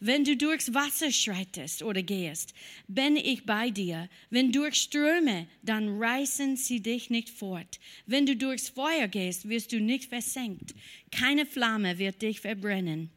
Wenn 0.02 0.26
du 0.26 0.36
durchs 0.36 0.74
Wasser 0.74 1.10
schreitest 1.10 1.82
oder 1.82 2.02
gehst, 2.04 2.54
bin 2.90 3.16
ich 3.16 3.46
bei 3.46 3.70
dir. 3.70 4.10
Wenn 4.30 4.52
durch 4.52 4.76
Ströme, 4.76 5.48
dann 5.62 6.02
reißen 6.02 6.58
sie 6.58 6.82
dich 6.82 7.10
nicht 7.10 7.30
fort. 7.30 7.80
Wenn 8.06 8.26
du 8.26 8.36
durchs 8.36 8.68
Feuer 8.68 9.08
gehst, 9.08 9.48
wirst 9.48 9.72
du 9.72 9.80
nicht 9.80 10.10
versenkt. 10.10 10.76
Keine 11.10 11.46
Flamme 11.46 11.98
wird 11.98 12.22
dich 12.22 12.42
verbrennen. 12.42 13.10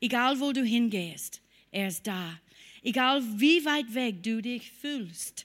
Egal 0.00 0.38
wo 0.38 0.52
du 0.52 0.62
hingehst, 0.62 1.40
er 1.72 1.88
ist 1.88 2.06
da. 2.06 2.40
Egal 2.84 3.20
wie 3.40 3.64
weit 3.64 3.92
weg 3.94 4.22
du 4.22 4.40
dich 4.40 4.70
fühlst, 4.70 5.44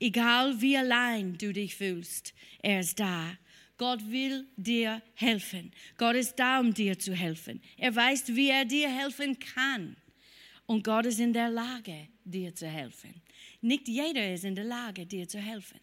egal 0.00 0.60
wie 0.60 0.76
allein 0.76 1.36
du 1.38 1.52
dich 1.52 1.76
fühlst, 1.76 2.34
er 2.62 2.80
ist 2.80 2.98
da. 2.98 3.36
Gott 3.76 4.08
will 4.10 4.46
dir 4.56 5.02
helfen. 5.14 5.72
Gott 5.96 6.14
ist 6.14 6.36
da, 6.36 6.60
um 6.60 6.72
dir 6.72 6.98
zu 6.98 7.12
helfen. 7.12 7.60
Er 7.76 7.94
weiß, 7.94 8.28
wie 8.28 8.50
er 8.50 8.64
dir 8.64 8.88
helfen 8.88 9.38
kann. 9.38 9.96
Und 10.66 10.84
Gott 10.84 11.06
ist 11.06 11.20
in 11.20 11.32
der 11.32 11.50
Lage, 11.50 12.08
dir 12.24 12.54
zu 12.54 12.68
helfen. 12.68 13.22
Nicht 13.60 13.88
jeder 13.88 14.32
ist 14.32 14.44
in 14.44 14.54
der 14.54 14.64
Lage, 14.64 15.06
dir 15.06 15.28
zu 15.28 15.38
helfen. 15.38 15.80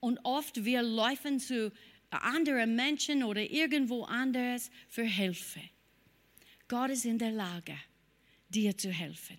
Und 0.00 0.18
oft 0.24 0.64
wir 0.64 0.82
laufen 0.82 1.38
zu 1.38 1.72
anderen 2.10 2.74
Menschen 2.74 3.22
oder 3.22 3.42
irgendwo 3.42 4.04
anders 4.04 4.70
für 4.88 5.04
Hilfe. 5.04 5.60
Gott 6.66 6.90
ist 6.90 7.04
in 7.04 7.18
der 7.18 7.32
Lage, 7.32 7.76
dir 8.48 8.76
zu 8.76 8.90
helfen. 8.90 9.38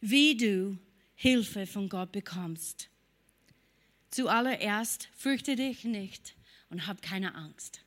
Wie 0.00 0.36
du 0.36 0.78
Hilfe 1.22 1.68
von 1.68 1.88
Gott 1.88 2.10
bekommst 2.10 2.88
Zuallererst 4.10 5.08
fürchte 5.14 5.54
dich 5.54 5.84
nicht 5.84 6.34
und 6.68 6.88
hab 6.88 7.00
keine 7.00 7.36
Angst. 7.36 7.80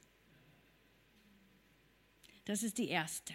Das 2.46 2.64
ist 2.64 2.78
die 2.78 2.88
erste. 2.88 3.34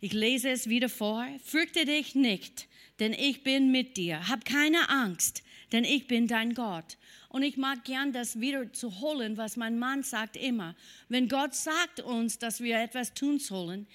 Ich 0.00 0.14
lese 0.14 0.48
es 0.48 0.70
wieder 0.70 0.88
vor. 0.88 1.26
Fürchte 1.44 1.84
dich 1.84 2.14
nicht, 2.14 2.66
denn 2.98 3.12
ich 3.12 3.42
bin 3.42 3.70
mit 3.70 3.98
dir. 3.98 4.26
Hab 4.26 4.46
keine 4.46 4.88
Angst, 4.88 5.42
denn 5.70 5.84
ich 5.84 6.06
bin 6.06 6.26
dein 6.26 6.54
Gott. 6.54 6.96
Und 7.28 7.42
ich 7.42 7.58
mag 7.58 7.84
gern 7.84 8.14
das 8.14 8.40
wieder 8.40 8.72
zu 8.72 9.00
holen, 9.00 9.36
was 9.36 9.58
mein 9.58 9.78
Mann 9.78 10.02
sagt 10.02 10.38
immer. 10.38 10.74
Wenn 11.10 11.28
Gott 11.28 11.54
sagt 11.54 12.00
uns, 12.00 12.38
dass 12.38 12.62
wir 12.62 12.80
etwas 12.80 13.12
tun 13.12 13.38
sollen, 13.38 13.86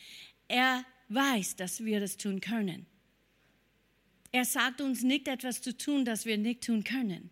er 0.48 0.86
weiß, 1.10 1.56
dass 1.56 1.84
wir 1.84 2.00
das 2.00 2.16
tun 2.18 2.42
können. 2.42 2.86
Er 4.36 4.44
sagt 4.44 4.82
uns 4.82 5.02
nicht 5.02 5.30
etwas 5.30 5.62
zu 5.62 5.78
tun, 5.78 6.04
das 6.04 6.26
wir 6.26 6.38
nicht 6.38 6.66
tun 6.66 6.84
können. 6.84 7.30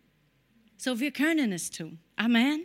So, 0.78 1.00
wir 1.00 1.10
können 1.10 1.52
es 1.52 1.70
tun. 1.70 1.98
Amen. 2.16 2.62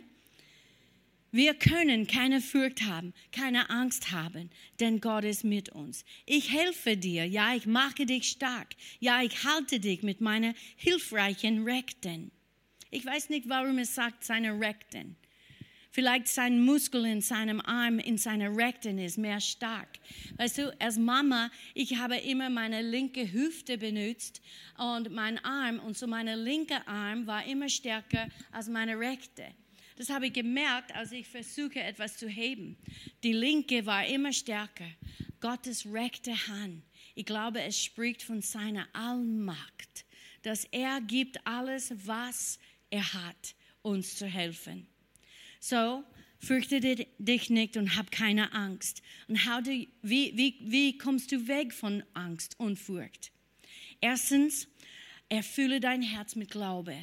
Wir 1.30 1.52
können 1.52 2.06
keine 2.06 2.40
Furcht 2.40 2.80
haben, 2.84 3.12
keine 3.32 3.68
Angst 3.68 4.12
haben, 4.12 4.48
denn 4.80 5.02
Gott 5.02 5.24
ist 5.24 5.44
mit 5.44 5.68
uns. 5.68 6.06
Ich 6.24 6.50
helfe 6.50 6.96
dir, 6.96 7.26
ja, 7.26 7.54
ich 7.54 7.66
mache 7.66 8.06
dich 8.06 8.30
stark, 8.30 8.68
ja, 8.98 9.22
ich 9.22 9.44
halte 9.44 9.78
dich 9.78 10.02
mit 10.02 10.22
meiner 10.22 10.54
hilfreichen 10.76 11.64
Rechten. 11.64 12.30
Ich 12.90 13.04
weiß 13.04 13.28
nicht, 13.28 13.46
warum 13.50 13.76
es 13.76 13.94
sagt, 13.94 14.24
seine 14.24 14.58
Rechten. 14.58 15.16
Vielleicht 15.92 16.28
sein 16.28 16.60
Muskel 16.64 17.04
in 17.04 17.20
seinem 17.20 17.60
Arm, 17.60 17.98
in 17.98 18.16
seiner 18.16 18.56
Rechten 18.56 18.98
ist 18.98 19.18
mehr 19.18 19.40
stark. 19.40 19.88
Weißt 20.36 20.58
du, 20.58 20.80
als 20.80 20.98
Mama, 20.98 21.50
ich 21.74 21.96
habe 21.96 22.16
immer 22.16 22.48
meine 22.48 22.80
linke 22.80 23.32
Hüfte 23.32 23.76
benutzt 23.76 24.40
und 24.78 25.10
mein 25.10 25.44
Arm 25.44 25.80
und 25.80 25.98
so 25.98 26.06
meine 26.06 26.36
linke 26.36 26.86
Arm 26.86 27.26
war 27.26 27.44
immer 27.44 27.68
stärker 27.68 28.28
als 28.52 28.68
meine 28.68 28.96
rechte. 28.96 29.44
Das 29.96 30.10
habe 30.10 30.28
ich 30.28 30.32
gemerkt, 30.32 30.94
als 30.94 31.10
ich 31.10 31.26
versuche, 31.26 31.80
etwas 31.80 32.16
zu 32.16 32.28
heben. 32.28 32.78
Die 33.24 33.32
linke 33.32 33.84
war 33.84 34.06
immer 34.06 34.32
stärker. 34.32 34.88
Gottes 35.40 35.84
rechte 35.86 36.32
Hand. 36.46 36.84
Ich 37.16 37.26
glaube, 37.26 37.62
es 37.62 37.82
spricht 37.82 38.22
von 38.22 38.42
seiner 38.42 38.86
Allmacht, 38.92 40.06
dass 40.42 40.66
er 40.66 41.00
gibt 41.00 41.44
alles, 41.46 41.92
was 42.06 42.60
er 42.90 43.12
hat, 43.12 43.54
uns 43.82 44.16
zu 44.16 44.26
helfen. 44.26 44.86
So, 45.60 46.02
fürchte 46.38 46.80
dich 46.80 47.50
nicht 47.50 47.76
und 47.76 47.96
hab 47.96 48.10
keine 48.10 48.52
Angst. 48.52 49.02
Und 49.28 49.46
how 49.46 49.62
do, 49.62 49.70
wie, 49.70 50.36
wie, 50.36 50.56
wie 50.62 50.98
kommst 50.98 51.30
du 51.30 51.46
weg 51.46 51.72
von 51.72 52.02
Angst 52.14 52.58
und 52.58 52.78
Furcht? 52.78 53.30
Erstens, 54.00 54.66
erfülle 55.28 55.80
dein 55.80 56.02
Herz 56.02 56.34
mit 56.34 56.50
Glaube. 56.50 56.96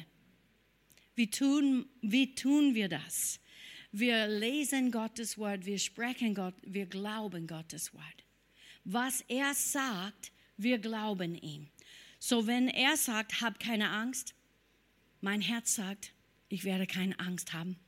Wie 1.14 1.30
tun, 1.30 1.86
wie 2.02 2.34
tun 2.34 2.74
wir 2.74 2.88
das? 2.88 3.40
Wir 3.92 4.26
lesen 4.26 4.90
Gottes 4.90 5.38
Wort, 5.38 5.64
wir 5.64 5.78
sprechen 5.78 6.34
Gott, 6.34 6.54
wir 6.62 6.86
glauben 6.86 7.46
Gottes 7.46 7.94
Wort. 7.94 8.24
Was 8.84 9.22
er 9.28 9.54
sagt, 9.54 10.32
wir 10.56 10.78
glauben 10.78 11.34
ihm. 11.36 11.68
So 12.18 12.46
wenn 12.46 12.68
er 12.68 12.96
sagt, 12.96 13.40
hab 13.40 13.60
keine 13.60 13.88
Angst, 13.90 14.34
mein 15.20 15.40
Herz 15.40 15.74
sagt, 15.74 16.12
ich 16.48 16.64
werde 16.64 16.86
keine 16.86 17.18
Angst 17.18 17.52
haben. 17.52 17.78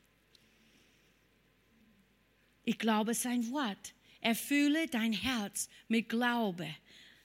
Ich 2.71 2.79
glaube 2.79 3.15
sein 3.15 3.51
Wort. 3.51 3.95
Erfülle 4.21 4.87
dein 4.87 5.13
Herz 5.13 5.69
mit 5.89 6.09
Glaube. 6.09 6.69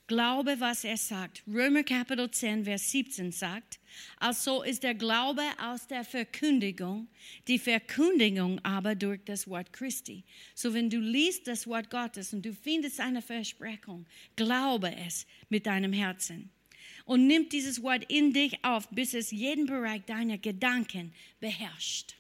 Glaube, 0.07 0.59
was 0.59 0.83
er 0.83 0.97
sagt. 0.97 1.43
Römer 1.47 1.83
Kapitel 1.83 2.31
10, 2.31 2.63
Vers 2.63 2.89
17 2.89 3.31
sagt, 3.31 3.79
also 4.17 4.63
ist 4.63 4.81
der 4.81 4.95
Glaube 4.95 5.43
aus 5.61 5.85
der 5.85 6.03
Verkündigung, 6.03 7.07
die 7.47 7.59
Verkündigung 7.59 8.57
aber 8.65 8.95
durch 8.95 9.23
das 9.23 9.47
Wort 9.47 9.71
Christi. 9.71 10.23
So 10.55 10.73
wenn 10.73 10.89
du 10.89 10.97
liest 10.97 11.45
das 11.45 11.67
Wort 11.67 11.91
Gottes 11.91 12.33
und 12.33 12.43
du 12.43 12.51
findest 12.51 12.99
eine 12.99 13.21
Versprechung, 13.21 14.07
glaube 14.35 14.91
es 15.05 15.27
mit 15.49 15.67
deinem 15.67 15.93
Herzen. 15.93 16.49
Und 17.05 17.27
nimm 17.27 17.49
dieses 17.49 17.83
Wort 17.83 18.03
in 18.07 18.33
dich 18.33 18.65
auf, 18.65 18.89
bis 18.89 19.13
es 19.13 19.29
jeden 19.29 19.67
Bereich 19.67 20.01
deiner 20.05 20.39
Gedanken 20.39 21.13
beherrscht. 21.39 22.15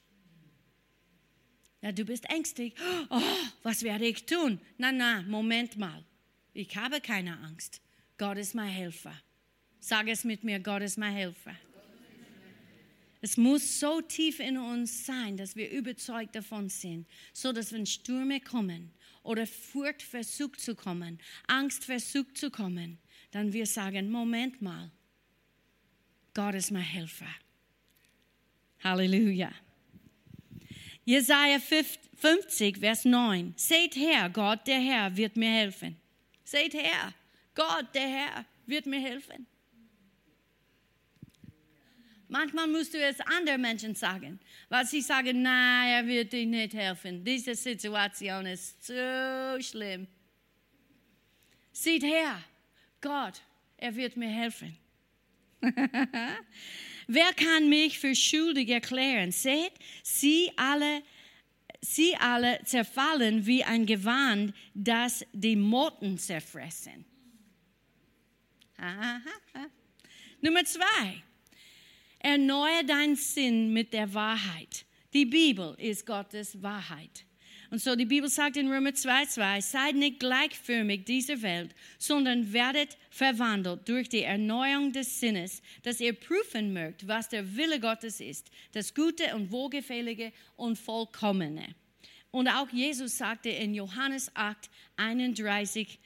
Ja, 1.85 1.91
du 1.91 2.03
bist 2.03 2.27
ängstlich. 2.31 2.73
Oh, 3.11 3.21
was 3.61 3.83
werde 3.83 4.07
ich 4.07 4.25
tun? 4.25 4.59
Na, 4.79 4.91
na, 4.91 5.21
Moment 5.21 5.77
mal. 5.77 6.03
Ich 6.51 6.75
habe 6.75 6.99
keine 6.99 7.37
Angst. 7.37 7.79
Gott 8.17 8.39
ist 8.39 8.55
mein 8.55 8.69
Helfer. 8.69 9.13
Sag 9.79 10.07
es 10.07 10.23
mit 10.23 10.43
mir, 10.43 10.59
Gott 10.59 10.81
ist 10.81 10.97
mein 10.97 11.13
Helfer. 11.13 11.55
Es 13.21 13.37
muss 13.37 13.79
so 13.79 14.01
tief 14.01 14.39
in 14.39 14.57
uns 14.57 15.05
sein, 15.05 15.37
dass 15.37 15.55
wir 15.55 15.69
überzeugt 15.69 16.35
davon 16.35 16.69
sind, 16.69 17.07
so 17.33 17.53
dass 17.53 17.71
wenn 17.71 17.85
Stürme 17.85 18.39
kommen 18.39 18.91
oder 19.21 19.45
Furcht 19.45 20.01
versucht 20.01 20.61
zu 20.61 20.73
kommen, 20.73 21.19
Angst 21.45 21.85
versucht 21.85 22.35
zu 22.35 22.49
kommen, 22.49 22.97
dann 23.29 23.53
wir 23.53 23.67
sagen, 23.67 24.09
Moment 24.09 24.59
mal, 24.59 24.91
Gott 26.33 26.55
ist 26.55 26.71
mein 26.71 26.81
Helfer. 26.81 27.29
Halleluja. 28.79 29.51
Jesaja 31.05 31.59
50, 31.59 32.79
Vers 32.79 33.05
9. 33.05 33.53
Seht 33.55 33.95
her, 33.95 34.29
Gott, 34.29 34.65
der 34.65 34.79
Herr, 34.79 35.15
wird 35.15 35.37
mir 35.37 35.51
helfen. 35.51 35.95
Seht 36.43 36.73
her, 36.73 37.13
Gott, 37.53 37.93
der 37.93 38.07
Herr, 38.07 38.45
wird 38.65 38.87
mir 38.87 38.99
helfen. 38.99 39.45
Manchmal 42.27 42.67
musst 42.67 42.95
du 42.95 42.97
es 42.97 43.19
anderen 43.21 43.61
Menschen 43.61 43.93
sagen, 43.93 44.39
weil 44.69 44.85
sie 44.87 45.01
sagen, 45.01 45.43
nein, 45.43 45.89
er 45.89 46.07
wird 46.07 46.33
dir 46.33 46.45
nicht 46.45 46.73
helfen. 46.73 47.23
Diese 47.23 47.53
Situation 47.53 48.47
ist 48.47 48.83
so 48.83 49.61
schlimm. 49.61 50.07
Seht 51.71 52.03
her, 52.03 52.41
Gott, 52.99 53.41
er 53.77 53.95
wird 53.95 54.17
mir 54.17 54.29
helfen. 54.29 54.75
Wer 57.07 57.33
kann 57.33 57.69
mich 57.69 57.99
für 57.99 58.15
schuldig 58.15 58.69
erklären? 58.69 59.31
Seht, 59.31 59.73
sie 60.03 60.51
alle, 60.55 61.03
sie 61.81 62.15
alle 62.15 62.59
zerfallen 62.63 63.45
wie 63.45 63.63
ein 63.63 63.85
Gewand, 63.85 64.53
das 64.73 65.25
die 65.33 65.55
Motten 65.55 66.17
zerfressen. 66.17 67.05
Nummer 70.41 70.65
zwei. 70.65 71.23
Erneuere 72.19 72.83
deinen 72.83 73.15
Sinn 73.15 73.71
mit 73.71 73.93
der 73.93 74.13
Wahrheit. 74.13 74.85
Die 75.13 75.25
Bibel 75.25 75.75
ist 75.77 76.05
Gottes 76.05 76.61
Wahrheit. 76.61 77.25
Und 77.71 77.81
so 77.81 77.95
die 77.95 78.05
Bibel 78.05 78.29
sagt 78.29 78.57
in 78.57 78.71
Römer 78.71 78.91
2,2, 78.91 79.61
seid 79.61 79.95
nicht 79.95 80.19
gleichförmig 80.19 81.05
dieser 81.05 81.41
Welt, 81.41 81.73
sondern 81.97 82.53
werdet 82.53 82.97
verwandelt 83.09 83.87
durch 83.87 84.09
die 84.09 84.23
Erneuerung 84.23 84.91
des 84.91 85.19
Sinnes, 85.19 85.61
dass 85.83 85.99
ihr 85.99 86.13
prüfen 86.13 86.73
mögt, 86.73 87.07
was 87.07 87.29
der 87.29 87.55
Wille 87.55 87.79
Gottes 87.79 88.19
ist, 88.19 88.51
das 88.73 88.93
Gute 88.93 89.35
und 89.35 89.51
Wohlgefällige 89.51 90.31
und 90.55 90.77
Vollkommene. 90.77 91.75
Und 92.31 92.49
auch 92.49 92.69
Jesus 92.69 93.17
sagte 93.17 93.49
in 93.49 93.73
Johannes 93.73 94.29
8, 94.35 94.69
31, 94.97 95.99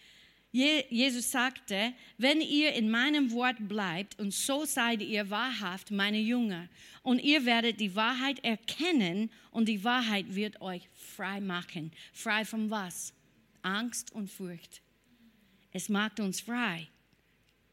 Jesus 0.51 1.29
sagte, 1.29 1.93
wenn 2.17 2.41
ihr 2.41 2.73
in 2.73 2.89
meinem 2.89 3.31
Wort 3.31 3.67
bleibt 3.67 4.17
und 4.17 4.33
so 4.33 4.65
seid 4.65 5.01
ihr 5.01 5.29
wahrhaft 5.29 5.91
meine 5.91 6.19
Jünger 6.19 6.67
und 7.03 7.19
ihr 7.19 7.45
werdet 7.45 7.79
die 7.79 7.95
Wahrheit 7.95 8.43
erkennen 8.43 9.29
und 9.51 9.67
die 9.67 9.83
Wahrheit 9.83 10.33
wird 10.33 10.59
euch 10.61 10.89
frei 10.93 11.39
machen. 11.39 11.91
Frei 12.13 12.45
von 12.45 12.71
was? 12.71 13.13
Angst 13.61 14.11
und 14.13 14.31
Furcht. 14.31 14.81
Es 15.71 15.87
macht 15.87 16.19
uns 16.19 16.41
frei, 16.41 16.87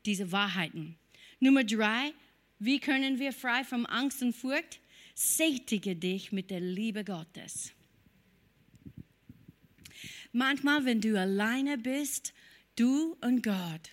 diese 0.05 0.31
Wahrheiten. 0.31 0.97
Nummer 1.41 1.64
drei, 1.64 2.12
wie 2.59 2.79
können 2.79 3.18
wir 3.18 3.33
frei 3.33 3.64
von 3.64 3.87
Angst 3.87 4.22
und 4.22 4.35
Furcht? 4.35 4.81
Sättige 5.14 5.97
dich 5.97 6.31
mit 6.31 6.51
der 6.51 6.61
Liebe 6.61 7.05
Gottes. 7.05 7.72
Manchmal, 10.33 10.85
wenn 10.85 11.01
du 11.01 11.18
alleine 11.18 11.79
bist, 11.79 12.35
Du 12.77 13.16
und 13.22 13.43
Gott. 13.43 13.91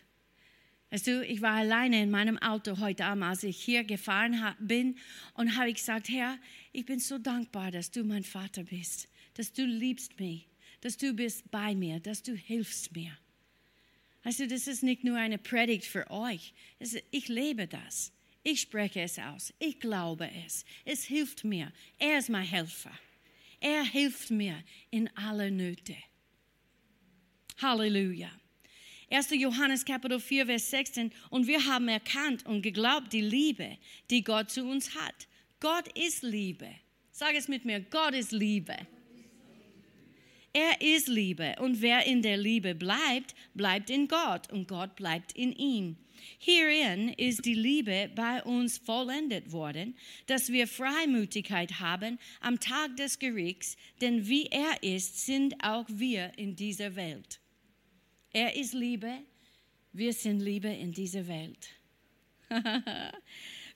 Weißt 0.92 1.08
du, 1.08 1.26
ich 1.26 1.42
war 1.42 1.54
alleine 1.54 2.04
in 2.04 2.12
meinem 2.12 2.38
Auto 2.38 2.80
heute 2.80 3.06
Abend, 3.06 3.24
als 3.24 3.44
ich 3.44 3.58
hier 3.58 3.84
gefahren 3.86 4.40
bin 4.60 4.98
und 5.34 5.58
habe 5.58 5.74
gesagt, 5.74 6.10
Herr, 6.10 6.38
ich 6.74 6.86
bin 6.86 7.00
so 7.00 7.18
dankbar, 7.18 7.72
dass 7.72 7.90
du 7.90 8.04
mein 8.04 8.24
Vater 8.24 8.64
bist, 8.64 9.08
dass 9.36 9.54
du 9.54 9.66
liebst 9.66 10.20
mich, 10.20 10.48
dass 10.82 10.98
du 10.98 11.14
bist 11.14 11.50
bei 11.50 11.74
mir, 11.74 12.00
dass 12.02 12.22
du 12.22 12.36
hilfst 12.36 12.94
mir. 12.94 13.18
Weißt 14.24 14.42
du, 14.42 14.48
das 14.48 14.68
ist 14.68 14.84
nicht 14.84 15.04
nur 15.04 15.18
eine 15.18 15.38
Predigt 15.38 15.86
für 15.86 16.12
euch, 16.12 16.54
ich 17.10 17.28
lebe 17.30 17.68
das. 17.68 18.12
Ich 18.44 18.60
spreche 18.60 19.02
es 19.02 19.18
aus. 19.18 19.54
Ich 19.60 19.80
glaube 19.80 20.30
es. 20.46 20.66
Es 20.84 21.06
hilft 21.06 21.46
mir. 21.46 21.72
Er 21.98 22.20
ist 22.20 22.30
mein 22.30 22.46
Helfer. 22.46 22.92
Er 23.62 23.86
hilft 23.86 24.30
mir 24.30 24.62
in 24.92 25.10
aller 25.16 25.50
Nöte. 25.50 25.96
Halleluja. 27.62 28.30
1. 29.14 29.30
Johannes 29.36 29.86
Kapitel 29.86 30.20
4, 30.20 30.48
Vers 30.48 30.72
16. 30.72 31.12
Und 31.30 31.46
wir 31.46 31.64
haben 31.68 31.88
erkannt 31.88 32.48
und 32.48 32.64
geglaubt 32.64 33.14
die 33.14 33.22
Liebe, 33.22 33.78
die 34.10 34.24
Gott 34.24 34.50
zu 34.50 34.66
uns 34.66 34.96
hat. 34.96 35.28
Gott 35.60 35.88
ist 35.96 36.24
Liebe. 36.24 36.68
Sag 37.12 37.36
es 37.36 37.48
mit 37.48 37.64
mir, 37.64 37.80
Gott 37.80 38.16
ist 38.16 38.32
Liebe. 38.32 38.76
Er 40.52 40.82
ist 40.82 41.08
Liebe 41.08 41.56
und 41.60 41.80
wer 41.80 42.08
in 42.08 42.24
der 42.24 42.38
Liebe 42.38 42.74
bleibt, 42.74 43.36
bleibt 43.54 43.92
in 43.92 44.08
Gott 44.08 44.52
und 44.52 44.68
Gott 44.68 44.96
bleibt 44.96 45.32
in 45.34 45.54
ihm. 45.54 45.96
Hierin 46.40 47.10
ist 47.10 47.46
die 47.46 47.54
Liebe 47.54 48.10
bei 48.16 48.42
uns 48.42 48.80
vollendet 48.80 49.52
worden, 49.52 49.96
dass 50.26 50.52
wir 50.52 50.68
Freimütigkeit 50.68 51.80
haben 51.80 52.18
am 52.42 52.60
Tag 52.60 52.98
des 52.98 53.20
Gerichts, 53.20 53.78
denn 54.02 54.28
wie 54.28 54.48
er 54.48 54.82
ist, 54.82 55.24
sind 55.24 55.64
auch 55.64 55.86
wir 55.88 56.32
in 56.36 56.56
dieser 56.56 56.96
Welt. 56.96 57.43
Er 58.36 58.56
ist 58.56 58.74
Liebe, 58.74 59.20
wir 59.92 60.12
sind 60.12 60.40
Liebe 60.40 60.68
in 60.68 60.92
dieser 60.92 61.28
Welt. 61.28 61.70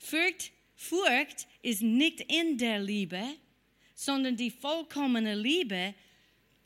Furcht, 0.00 0.50
Furcht 0.74 1.46
ist 1.62 1.82
nicht 1.82 2.20
in 2.22 2.58
der 2.58 2.80
Liebe, 2.80 3.22
sondern 3.94 4.36
die 4.36 4.50
vollkommene 4.50 5.36
Liebe 5.36 5.94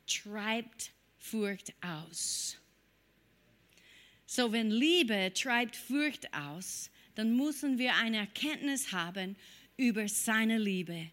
treibt 0.06 0.90
Furcht 1.18 1.74
aus. 1.82 2.56
So, 4.24 4.50
wenn 4.52 4.70
Liebe 4.70 5.30
treibt 5.34 5.76
Furcht 5.76 6.32
aus, 6.32 6.90
dann 7.14 7.36
müssen 7.36 7.76
wir 7.76 7.94
eine 7.96 8.16
Erkenntnis 8.16 8.90
haben 8.92 9.36
über 9.76 10.08
seine 10.08 10.56
Liebe. 10.56 11.10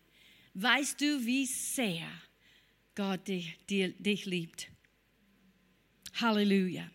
Weißt 0.54 1.02
du, 1.02 1.26
wie 1.26 1.46
sehr 1.46 2.08
Gott 2.96 3.28
dich, 3.28 3.58
dich 3.68 4.26
liebt? 4.26 4.70
Halleluja. 6.22 6.90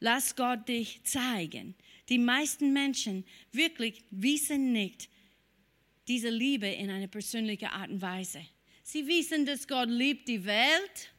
Lass 0.00 0.36
Gott 0.36 0.68
dich 0.68 1.02
zeigen. 1.04 1.74
Die 2.08 2.18
meisten 2.18 2.72
Menschen 2.72 3.24
wirklich 3.52 4.04
wissen 4.10 4.72
nicht 4.72 5.08
diese 6.08 6.28
Liebe 6.28 6.66
in 6.66 6.90
einer 6.90 7.06
persönlichen 7.06 7.68
Art 7.68 7.90
und 7.90 8.02
Weise. 8.02 8.44
Sie 8.82 9.06
wissen, 9.06 9.46
dass 9.46 9.66
Gott 9.66 9.88
liebt 9.88 10.28
die 10.28 10.44
Welt. 10.44 11.12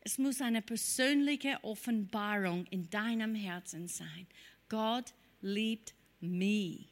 Es 0.00 0.18
muss 0.18 0.40
eine 0.40 0.62
persönliche 0.62 1.62
Offenbarung 1.62 2.66
in 2.66 2.88
deinem 2.90 3.34
Herzen 3.34 3.86
sein. 3.86 4.26
Gott 4.68 5.12
liebt 5.40 5.94
mich. 6.20 6.88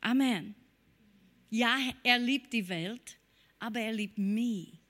Amen. 0.00 0.54
Ja, 1.50 1.76
er 2.02 2.18
liebt 2.18 2.52
die 2.52 2.68
Welt, 2.68 3.18
aber 3.58 3.80
er 3.80 3.92
liebt 3.92 4.16
mich 4.16 4.81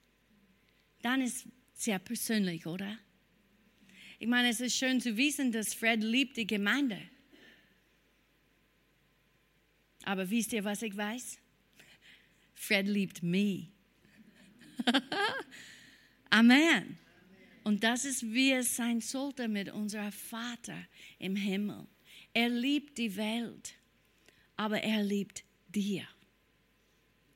dann 1.02 1.20
ist 1.20 1.46
sehr 1.74 1.98
persönlich, 1.98 2.66
oder? 2.66 2.98
Ich 4.18 4.28
meine, 4.28 4.50
es 4.50 4.60
ist 4.60 4.76
schön 4.76 5.00
zu 5.00 5.16
wissen, 5.16 5.50
dass 5.50 5.74
Fred 5.74 6.02
liebt 6.02 6.36
die 6.36 6.46
Gemeinde. 6.46 7.00
Aber 10.04 10.28
wisst 10.30 10.52
ihr, 10.52 10.64
was 10.64 10.82
ich 10.82 10.96
weiß? 10.96 11.38
Fred 12.54 12.86
liebt 12.86 13.22
mich. 13.22 13.68
Amen. 16.30 16.98
Und 17.64 17.84
das 17.84 18.04
ist, 18.04 18.22
wie 18.32 18.52
es 18.52 18.76
sein 18.76 19.00
sollte 19.00 19.48
mit 19.48 19.70
unserem 19.70 20.12
Vater 20.12 20.86
im 21.18 21.36
Himmel. 21.36 21.86
Er 22.32 22.48
liebt 22.48 22.98
die 22.98 23.16
Welt, 23.16 23.74
aber 24.56 24.82
er 24.82 25.02
liebt 25.02 25.44
dir. 25.68 26.06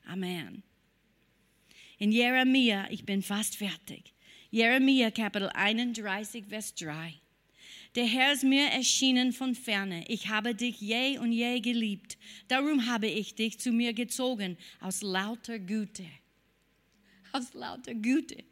Amen. 0.04 0.62
In 1.98 2.12
Jeremia, 2.12 2.86
ich 2.90 3.04
bin 3.04 3.22
fast 3.22 3.56
fertig. 3.56 4.12
Jeremia 4.50 5.10
Kapitel 5.10 5.48
31, 5.48 6.44
Vers 6.46 6.74
3. 6.74 7.14
Der 7.94 8.04
Herr 8.04 8.34
ist 8.34 8.44
mir 8.44 8.66
erschienen 8.66 9.32
von 9.32 9.54
ferne. 9.54 10.04
Ich 10.08 10.28
habe 10.28 10.54
dich 10.54 10.78
je 10.78 11.18
und 11.18 11.32
je 11.32 11.60
geliebt. 11.60 12.18
Darum 12.48 12.86
habe 12.86 13.06
ich 13.06 13.34
dich 13.34 13.58
zu 13.58 13.72
mir 13.72 13.94
gezogen 13.94 14.58
aus 14.80 15.00
lauter 15.00 15.58
Güte. 15.58 16.04
Aus 17.32 17.54
lauter 17.54 17.94
Güte. 17.94 18.44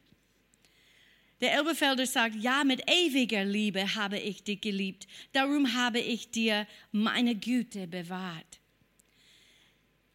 Der 1.42 1.52
Elbefelder 1.52 2.06
sagt, 2.06 2.36
ja, 2.36 2.64
mit 2.64 2.90
ewiger 2.90 3.44
Liebe 3.44 3.94
habe 3.94 4.18
ich 4.18 4.42
dich 4.42 4.62
geliebt. 4.62 5.06
Darum 5.32 5.74
habe 5.74 6.00
ich 6.00 6.30
dir 6.30 6.66
meine 6.92 7.34
Güte 7.34 7.86
bewahrt. 7.86 8.60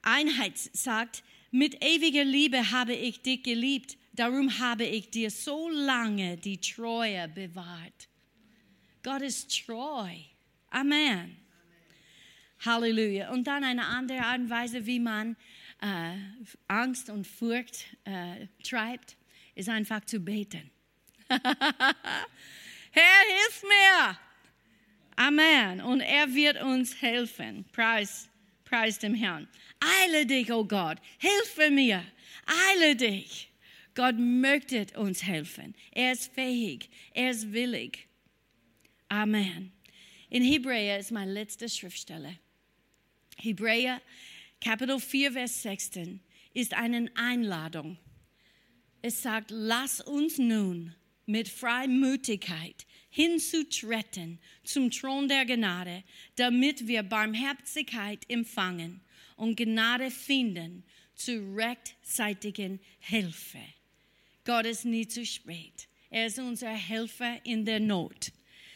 Einheit 0.02 0.58
sagt, 0.58 1.24
mit 1.52 1.84
ewiger 1.84 2.24
Liebe 2.24 2.72
habe 2.72 2.94
ich 2.94 3.22
dich 3.22 3.44
geliebt, 3.44 3.98
darum 4.14 4.60
habe 4.60 4.86
ich 4.86 5.10
dir 5.10 5.32
so 5.32 5.70
lange 5.70 6.38
die 6.38 6.60
Treue 6.60 7.28
bewahrt. 7.28 8.08
Gott 9.04 9.22
ist 9.22 9.66
treu. 9.66 10.10
Amen. 10.70 11.38
Halleluja. 12.66 13.32
Und 13.32 13.48
dann 13.48 13.64
eine 13.64 13.86
andere 13.86 14.22
Art 14.22 14.40
und 14.40 14.50
Weise, 14.50 14.86
wie 14.86 15.00
man 15.00 15.36
äh, 15.82 16.18
Angst 16.68 17.10
und 17.10 17.26
Furcht 17.26 17.86
äh, 18.04 18.48
treibt, 18.64 19.16
ist 19.56 19.70
einfach 19.70 20.04
zu 20.06 20.20
beten. 20.20 20.70
Herr, 21.30 21.42
hilf 22.92 23.64
mir! 23.64 24.20
Amen. 25.16 25.82
Und 25.82 26.02
er 26.02 26.34
wird 26.34 26.62
uns 26.62 27.02
helfen. 27.02 27.66
Preis, 27.72 28.30
preis 28.64 29.00
dem 29.00 29.14
Herrn. 29.14 29.48
Eile 29.80 30.26
dich, 30.26 30.52
oh 30.52 30.66
Gott. 30.66 30.98
Hilfe 31.18 31.72
mir. 31.72 32.04
Eile 32.46 32.96
dich. 32.96 33.52
Gott 33.96 34.16
möchte 34.18 34.86
uns 34.98 35.24
helfen. 35.24 35.76
Er 35.92 36.14
ist 36.14 36.34
fähig. 36.34 36.90
Er 37.14 37.32
ist 37.32 37.52
willig. 37.52 38.08
Amen. 39.08 39.72
In 40.30 40.44
Hebräer 40.44 41.00
ist 41.00 41.12
meine 41.12 41.34
letzte 41.34 41.68
Schriftstelle. 41.68 42.38
Hebräer 43.38 44.02
Kapitel 44.62 45.00
4, 45.00 45.32
Vers 45.32 45.62
16 45.64 46.20
ist 46.54 46.74
eine 46.74 47.10
Einladung. 47.16 47.98
Es 49.02 49.22
sagt, 49.22 49.52
lass 49.52 50.02
uns 50.02 50.38
nun 50.38 50.94
mit 51.26 51.48
Freimütigkeit 51.48 52.86
hinzutreten 53.10 54.40
zum 54.64 54.92
Thron 54.92 55.30
der 55.30 55.46
Gnade, 55.46 56.04
damit 56.36 56.88
wir 56.88 57.04
Barmherzigkeit 57.04 58.30
empfangen 58.30 59.02
und 59.40 59.56
Gnade 59.56 60.12
finden 60.12 60.84
zur 61.16 61.56
rechtzeitigen 61.56 62.80
Hilfe. 63.00 63.60
Gott 64.44 64.66
ist 64.66 64.86
nie 64.86 65.08
zu 65.08 65.26
spät. 65.26 65.88
Er 66.10 66.28
ist 66.28 66.40
unser 66.40 66.70
Helfer 66.72 67.38
in 67.46 67.66
der 67.66 67.80
Not. 67.80 68.32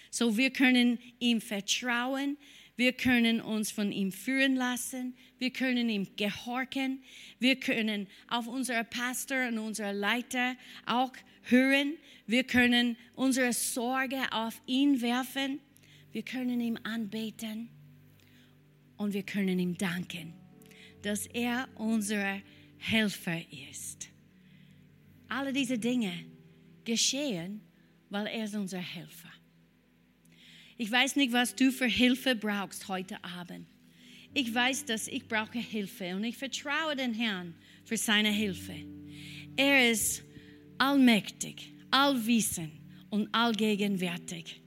So 0.10 0.38
wir 0.38 0.52
können 0.52 1.00
ihm 1.20 1.42
vertrauen, 1.42 2.38
wir 2.76 2.94
können 2.94 3.42
uns 3.42 3.72
von 3.72 3.92
ihm 3.92 4.12
führen 4.12 4.56
lassen, 4.56 5.16
wir 5.38 5.52
können 5.52 5.90
ihm 5.90 6.08
gehorchen, 6.16 7.04
wir 7.40 7.60
können 7.60 8.08
auf 8.28 8.48
unseren 8.48 8.86
Pastor 8.90 9.48
und 9.48 9.60
unsere 9.60 9.92
Leiter 9.92 10.56
auch 10.86 11.12
hören, 11.44 11.98
wir 12.26 12.46
können 12.46 12.96
unsere 13.16 13.52
Sorge 13.54 14.22
auf 14.32 14.62
ihn 14.66 15.02
werfen, 15.02 15.60
wir 16.14 16.24
können 16.24 16.62
ihm 16.62 16.78
anbeten 16.84 17.70
und 18.98 19.14
wir 19.14 19.24
können 19.24 19.60
ihm 19.60 19.78
danken, 19.78 20.34
dass 21.04 21.28
er 21.28 21.68
unser 21.76 22.42
Helfer 22.78 23.40
ist. 23.70 24.10
Alle 25.28 25.54
diese 25.54 25.78
Dinge 25.78 26.14
geschehen, 26.84 27.62
weil 28.10 28.28
er 28.28 28.46
ist 28.46 28.56
unser 28.56 28.80
Helfer. 28.80 29.32
Ich 30.78 30.92
weiß 30.92 31.16
nicht, 31.16 31.32
was 31.32 31.56
du 31.56 31.72
für 31.72 31.86
Hilfe 31.86 32.36
brauchst 32.36 32.88
heute 32.88 33.24
Abend. 33.24 33.68
Ich 34.34 34.54
weiß, 34.54 34.86
dass 34.86 35.08
ich 35.08 35.28
brauche 35.28 35.60
Hilfe 35.60 36.16
und 36.16 36.24
ich 36.24 36.38
vertraue 36.38 36.96
den 36.96 37.14
Herrn 37.14 37.54
für 37.86 37.98
seine 37.98 38.32
Hilfe. 38.32 38.76
Er 39.56 39.92
ist 39.92 40.24
allmächtig, 40.78 41.74
allwissend 41.92 42.72
und 43.10 43.30
allgegenwärtig. 43.34 44.62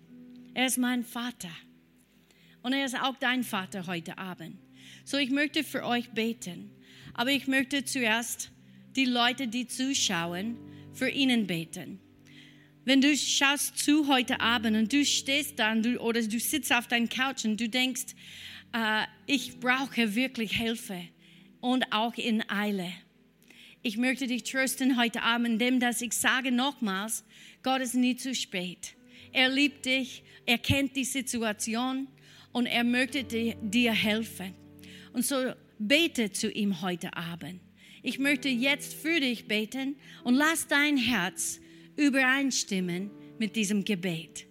Er 0.55 0.67
ist 0.67 0.79
mein 0.79 1.03
Vater 1.03 1.51
und 2.63 2.73
er 2.73 2.85
ist 2.85 3.01
auch 3.01 3.17
dein 3.17 3.43
Vater 3.43 3.87
heute 3.87 4.17
Abend. 4.17 4.57
So 5.07 5.19
ich 5.19 5.31
möchte 5.31 5.63
für 5.63 5.85
euch 5.85 6.11
beten, 6.11 6.73
aber 7.15 7.31
ich 7.31 7.47
möchte 7.47 7.85
zuerst 7.85 8.51
die 8.97 9.05
Leute, 9.05 9.47
die 9.47 9.69
zuschauen, 9.69 10.57
für 10.95 11.09
ihnen 11.09 11.47
beten. 11.47 12.01
Wenn 12.85 13.01
du 13.01 13.17
schaust 13.17 13.79
zu 13.79 14.09
heute 14.09 14.41
Abend 14.41 14.77
und 14.77 14.93
du 14.93 15.05
stehst 15.05 15.61
da 15.61 15.73
du, 15.77 16.01
oder 16.01 16.21
du 16.23 16.41
sitzt 16.41 16.73
auf 16.73 16.89
deinem 16.89 17.09
Couch 17.09 17.45
und 17.45 17.61
du 17.61 17.69
denkst, 17.69 18.17
äh, 18.73 19.05
ich 19.27 19.61
brauche 19.61 20.17
wirklich 20.17 20.57
Hilfe 20.57 21.01
und 21.61 21.93
auch 21.93 22.15
in 22.15 22.43
Eile. 22.51 22.91
Ich 23.83 23.99
möchte 23.99 24.27
dich 24.27 24.43
trösten 24.43 24.99
heute 24.99 25.23
Abend, 25.23 25.47
indem 25.47 25.79
dass 25.79 26.01
ich 26.01 26.15
sage 26.15 26.51
nochmals, 26.51 27.25
Gott 27.63 27.81
ist 27.81 27.95
nie 27.95 28.17
zu 28.17 28.35
spät. 28.35 28.97
Er 29.33 29.51
liebt 29.51 29.87
dich, 29.87 30.25
er 30.47 30.59
kennt 30.59 30.97
die 30.97 31.05
Situation 31.05 32.09
und 32.51 32.67
er 32.67 32.83
möchte 32.83 33.23
dir 33.23 33.93
helfen. 33.93 34.66
Und 35.17 35.25
so 35.25 35.55
bete 35.79 36.31
zu 36.31 36.53
ihm 36.53 36.83
heute 36.83 37.17
Abend. 37.17 37.63
Ich 38.03 38.19
möchte 38.19 38.51
jetzt 38.51 38.93
für 38.93 39.19
dich 39.19 39.49
beten 39.49 39.97
und 40.25 40.35
lass 40.35 40.69
dein 40.69 40.99
Herz 40.99 41.59
übereinstimmen 41.97 43.11
mit 43.39 43.57
diesem 43.57 43.83
Gebet. 43.83 44.45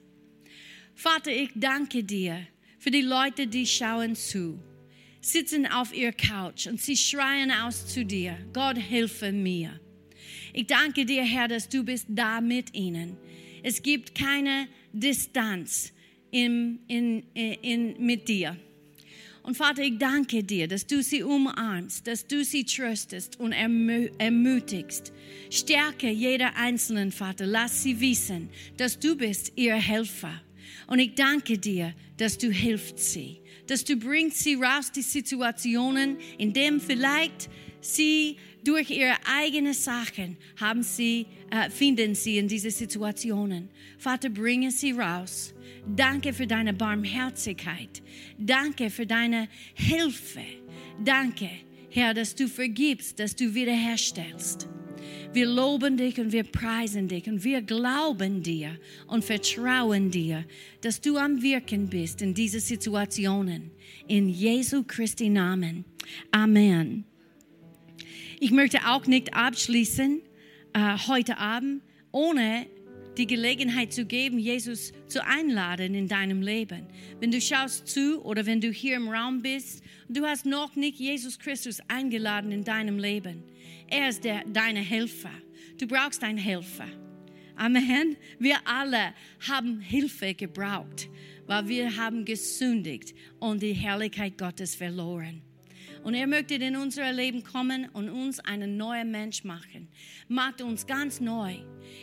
Vater, 0.95 1.29
ich 1.29 1.51
danke 1.53 2.03
dir 2.03 2.47
für 2.79 2.89
die 2.89 3.01
Leute, 3.01 3.45
die 3.45 3.67
schauen 3.67 4.15
zu, 4.15 4.59
sitzen 5.21 5.67
auf 5.67 5.93
ihr 5.93 6.11
Couch 6.11 6.65
und 6.65 6.81
sie 6.81 6.97
schreien 6.97 7.51
aus 7.51 7.85
zu 7.85 8.03
dir, 8.03 8.35
Gott, 8.51 8.79
hilfe 8.79 9.31
mir. 9.31 9.79
Ich 10.51 10.65
danke 10.65 11.05
dir, 11.05 11.21
Herr, 11.21 11.47
dass 11.47 11.69
du 11.69 11.83
bist 11.83 12.07
da 12.09 12.41
mit 12.41 12.73
ihnen. 12.73 13.17
Es 13.61 13.83
gibt 13.83 14.15
keine 14.15 14.67
Distanz 14.91 15.93
in, 16.31 16.79
in, 16.87 17.21
in, 17.35 18.03
mit 18.03 18.27
dir. 18.27 18.57
Und 19.45 19.55
Vater, 19.55 19.83
ich 19.83 19.99
danke 19.99 20.43
dir, 20.43 20.67
dass 20.67 20.87
du 20.87 21.03
sie 21.03 21.21
umarmst, 21.21 22.07
dass 22.07 22.25
du 22.25 22.43
sie 22.43 22.63
tröstest 22.63 23.39
und 23.39 23.51
ermutigst. 23.51 25.13
Stärke 25.51 26.09
jeder 26.09 26.55
einzelnen 26.55 27.11
Vater. 27.11 27.45
Lass 27.45 27.83
sie 27.83 28.01
wissen, 28.01 28.49
dass 28.77 28.97
du 28.97 29.15
bist 29.15 29.51
ihr 29.55 29.75
Helfer. 29.75 30.41
Und 30.87 30.97
ich 30.97 31.13
danke 31.13 31.59
dir, 31.59 31.93
dass 32.17 32.39
du 32.39 32.49
hilfst 32.49 32.97
sie, 32.97 33.39
dass 33.67 33.83
du 33.83 33.97
bringst 33.97 34.39
sie 34.39 34.55
raus 34.55 34.91
die 34.91 35.03
Situationen, 35.03 36.17
in 36.39 36.51
denen 36.51 36.81
vielleicht 36.81 37.47
sie 37.81 38.37
durch 38.67 38.89
ihre 38.89 39.15
eigenen 39.25 39.73
Sachen 39.73 40.37
haben 40.59 40.83
sie, 40.83 41.27
äh, 41.51 41.69
finden 41.69 42.15
sie 42.15 42.37
in 42.37 42.47
diese 42.47 42.71
Situationen. 42.71 43.69
Vater, 43.97 44.29
bringe 44.29 44.71
sie 44.71 44.91
raus 44.91 45.55
Danke 45.87 46.33
für 46.33 46.47
deine 46.47 46.73
Barmherzigkeit. 46.73 48.01
Danke 48.37 48.89
für 48.89 49.05
deine 49.05 49.47
Hilfe. 49.75 50.41
Danke, 51.03 51.49
Herr, 51.89 52.13
dass 52.13 52.33
du 52.33 52.47
vergibst, 52.47 53.19
dass 53.19 53.35
du 53.35 53.53
wiederherstellst. 53.53 54.67
Wir 55.31 55.45
loben 55.45 55.97
dich 55.97 56.19
und 56.19 56.31
wir 56.31 56.43
preisen 56.43 57.07
dich 57.07 57.27
und 57.27 57.43
wir 57.43 57.61
glauben 57.61 58.41
dir 58.41 58.79
und 59.07 59.23
vertrauen 59.23 60.09
dir, 60.09 60.45
dass 60.81 61.01
du 61.01 61.17
am 61.17 61.41
Wirken 61.41 61.89
bist 61.89 62.21
in 62.21 62.33
diese 62.33 62.59
Situationen. 62.59 63.71
In 64.07 64.29
Jesu 64.29 64.83
Christi 64.83 65.29
Namen. 65.29 65.83
Amen. 66.31 67.05
Ich 68.39 68.51
möchte 68.51 68.79
auch 68.87 69.05
nicht 69.05 69.33
abschließen 69.33 70.21
äh, 70.73 70.97
heute 71.07 71.37
Abend, 71.37 71.83
ohne 72.11 72.67
die 73.17 73.27
Gelegenheit 73.27 73.93
zu 73.93 74.05
geben, 74.05 74.39
Jesus 74.39 74.91
zu 75.07 75.25
einladen 75.25 75.95
in 75.95 76.07
deinem 76.07 76.41
Leben. 76.41 76.87
Wenn 77.19 77.31
du 77.31 77.39
schaust 77.39 77.87
zu 77.87 78.21
oder 78.23 78.45
wenn 78.45 78.59
du 78.59 78.69
hier 78.71 78.97
im 78.97 79.07
Raum 79.07 79.41
bist 79.41 79.83
du 80.09 80.25
hast 80.25 80.45
noch 80.45 80.75
nicht 80.75 80.99
Jesus 80.99 81.39
Christus 81.39 81.79
eingeladen 81.87 82.51
in 82.51 82.63
deinem 82.63 82.99
Leben, 82.99 83.43
er 83.87 84.09
ist 84.09 84.23
der, 84.23 84.43
deine 84.45 84.81
Helfer. 84.81 85.31
Du 85.77 85.87
brauchst 85.87 86.23
einen 86.23 86.37
Helfer. 86.37 86.87
Amen. 87.55 88.17
Wir 88.37 88.57
alle 88.65 89.13
haben 89.47 89.79
Hilfe 89.79 90.33
gebraucht, 90.33 91.09
weil 91.47 91.67
wir 91.67 91.95
haben 91.95 92.25
gesündigt 92.25 93.15
und 93.39 93.61
die 93.61 93.73
Herrlichkeit 93.73 94.37
Gottes 94.37 94.75
verloren. 94.75 95.41
Und 96.05 96.13
er 96.13 96.27
möchte 96.27 96.53
in 96.53 96.75
unser 96.75 97.11
Leben 97.11 97.41
kommen 97.41 97.89
und 97.89 98.09
uns 98.09 98.39
einen 98.39 98.77
neuen 98.77 99.09
Mensch 99.09 99.43
machen. 99.43 99.87
Macht 100.27 100.61
uns 100.61 100.85
ganz 100.85 101.19
neu. 101.19 101.55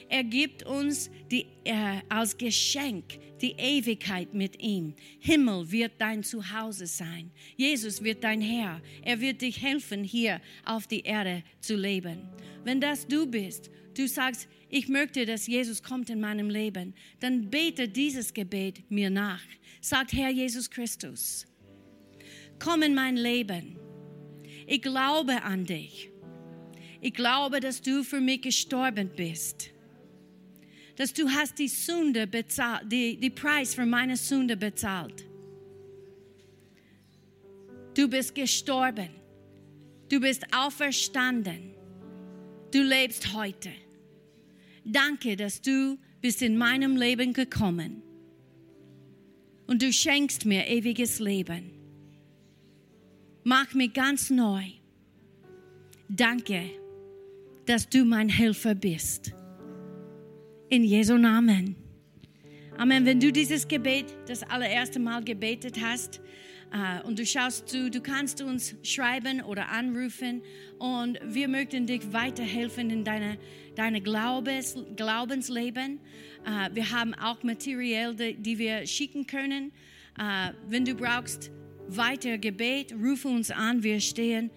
Er 0.09 0.25
gibt 0.25 0.65
uns 0.65 1.09
die, 1.31 1.47
äh, 1.63 2.01
als 2.09 2.37
Geschenk 2.37 3.21
die 3.41 3.53
Ewigkeit 3.53 4.35
mit 4.35 4.61
ihm. 4.61 4.95
Himmel 5.21 5.71
wird 5.71 5.93
dein 5.99 6.25
Zuhause 6.25 6.89
sein. 6.89 7.31
Jesus 7.57 8.03
wird 8.03 8.25
dein 8.25 8.41
Herr. 8.41 8.83
Er 9.03 9.21
wird 9.21 9.41
dich 9.41 9.63
helfen, 9.63 10.03
hier 10.03 10.41
auf 10.65 10.89
die 10.89 11.03
Erde 11.03 11.45
zu 11.61 11.77
leben. 11.77 12.29
Wenn 12.65 12.81
das 12.81 13.07
du 13.07 13.25
bist, 13.25 13.71
du 13.95 14.09
sagst, 14.09 14.49
ich 14.69 14.89
möchte, 14.89 15.27
dass 15.27 15.47
Jesus 15.47 15.81
kommt 15.81 16.11
in 16.11 16.19
meinem 16.19 16.51
Leben, 16.51 16.93
dann 17.21 17.49
bete 17.49 17.89
dieses 17.89 18.35
Gebet 18.35 18.83
mir 18.91 19.11
nach. 19.11 19.45
Sagt, 19.81 20.13
Herr 20.13 20.31
Jesus 20.31 20.69
Christus, 20.69 21.47
komm 22.59 22.83
in 22.83 22.97
mein 22.97 23.17
Leben 23.17 23.77
ich 24.73 24.81
glaube 24.81 25.43
an 25.43 25.67
dich. 25.67 26.11
Ich 27.03 27.13
glaube, 27.13 27.61
dass 27.61 27.83
du 27.83 28.03
für 28.03 28.21
mich 28.21 28.41
gestorben 28.41 29.11
bist. 29.15 29.69
Dass 30.97 31.13
du 31.13 31.29
hast 31.29 31.59
die 31.59 31.69
Sünde 31.69 32.27
bezahlt, 32.27 32.91
die, 32.91 33.19
die 33.19 33.29
Preis 33.29 33.75
für 33.75 33.85
meine 33.85 34.17
Sünde 34.17 34.57
bezahlt. 34.57 35.27
Du 37.93 38.09
bist 38.09 38.35
gestorben. 38.35 39.11
Du 40.09 40.21
bist 40.21 40.47
auferstanden. 40.57 41.75
Du 42.73 42.83
lebst 42.83 43.35
heute. 43.35 43.73
Danke, 44.87 45.37
dass 45.37 45.61
du 45.61 45.99
bist 46.23 46.41
in 46.41 46.57
meinem 46.57 46.97
Leben 46.97 47.35
gekommen. 47.35 48.03
Und 49.67 49.83
du 49.83 49.93
schenkst 49.93 50.47
mir 50.47 50.67
ewiges 50.67 51.19
Leben. 51.19 51.82
Mach 53.45 53.75
mich 53.75 53.93
ganz 53.93 54.31
neu. 54.31 54.63
Danke, 56.09 56.71
dass 57.67 57.89
du 57.89 58.05
mein 58.05 58.29
Helfer 58.29 58.75
bist. 58.75 59.33
In 60.69 60.85
Jesu 60.85 61.19
Namen. 61.19 61.75
Amen. 62.79 63.05
Wenn 63.05 63.19
du 63.19 63.33
dieses 63.33 63.67
Gebet 63.67 64.07
das 64.29 64.43
allererste 64.45 65.01
Mal 65.01 65.25
gebetet 65.25 65.81
hast 65.83 66.21
äh, 66.73 67.05
und 67.07 67.19
du 67.19 67.27
schaust 67.27 67.69
zu, 67.69 67.91
du 67.91 68.01
kannst 68.01 68.41
uns 68.43 68.77
schreiben 68.83 69.43
oder 69.43 69.69
anrufen 69.69 70.43
und 70.79 71.19
wir 71.25 71.49
möchten 71.49 71.87
dich 71.87 72.13
weiterhelfen 72.13 72.91
in 72.91 73.05
deiner 73.05 73.37
deine 73.75 74.01
Glaubens, 74.01 74.77
Glaubensleben. 74.97 75.99
Äh, 76.45 76.75
wir 76.75 76.91
haben 76.91 77.15
auch 77.15 77.43
materiell, 77.43 78.15
die, 78.15 78.35
die 78.35 78.59
wir 78.59 78.87
schicken 78.87 79.27
können. 79.27 79.73
Äh, 80.19 80.53
wenn 80.69 80.85
du 80.85 80.95
brauchst 80.95 81.51
weiter 81.89 82.39
Gebet, 82.39 82.93
rufe 82.93 83.29
uns 83.29 83.51
an. 83.51 83.83
Wir 83.83 84.01
stehen 84.01 84.51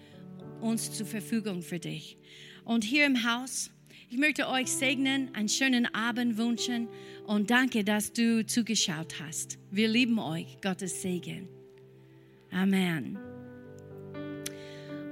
uns 0.60 0.92
zur 0.92 1.06
Verfügung 1.06 1.62
für 1.62 1.78
dich. 1.78 2.16
Und 2.64 2.84
hier 2.84 3.06
im 3.06 3.24
Haus, 3.24 3.70
ich 4.08 4.18
möchte 4.18 4.48
euch 4.48 4.70
segnen, 4.70 5.34
einen 5.34 5.48
schönen 5.48 5.86
Abend 5.94 6.38
wünschen 6.38 6.88
und 7.26 7.50
danke, 7.50 7.84
dass 7.84 8.12
du 8.12 8.46
zugeschaut 8.46 9.20
hast. 9.20 9.58
Wir 9.70 9.88
lieben 9.88 10.18
euch. 10.18 10.60
Gottes 10.60 11.02
Segen. 11.02 11.48
Amen. 12.50 13.18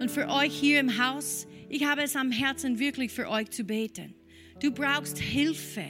Und 0.01 0.11
für 0.11 0.29
euch 0.29 0.55
hier 0.55 0.81
im 0.81 0.99
Haus, 0.99 1.47
ich 1.69 1.85
habe 1.85 2.03
es 2.03 2.15
am 2.17 2.31
Herzen, 2.31 2.79
wirklich 2.79 3.13
für 3.13 3.29
euch 3.29 3.51
zu 3.51 3.65
beten. 3.65 4.15
Du 4.61 4.71
brauchst 4.71 5.19
Hilfe 5.19 5.85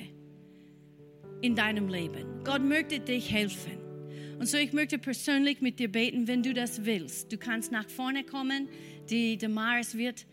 in 1.43 1.55
deinem 1.55 1.89
Leben. 1.89 2.43
Gott 2.45 2.63
möchte 2.63 3.01
dich 3.01 3.31
helfen. 3.31 3.84
Und 4.39 4.47
so, 4.47 4.57
ich 4.57 4.73
möchte 4.73 4.99
persönlich 4.99 5.61
mit 5.61 5.79
dir 5.79 5.91
beten, 5.91 6.27
wenn 6.27 6.43
du 6.43 6.53
das 6.53 6.85
willst. 6.85 7.33
Du 7.33 7.39
kannst 7.39 7.73
nach 7.73 7.89
vorne 7.89 8.25
kommen. 8.25 8.69
Die 9.11 9.37
Damaris 9.37 9.97
wird 9.97 10.27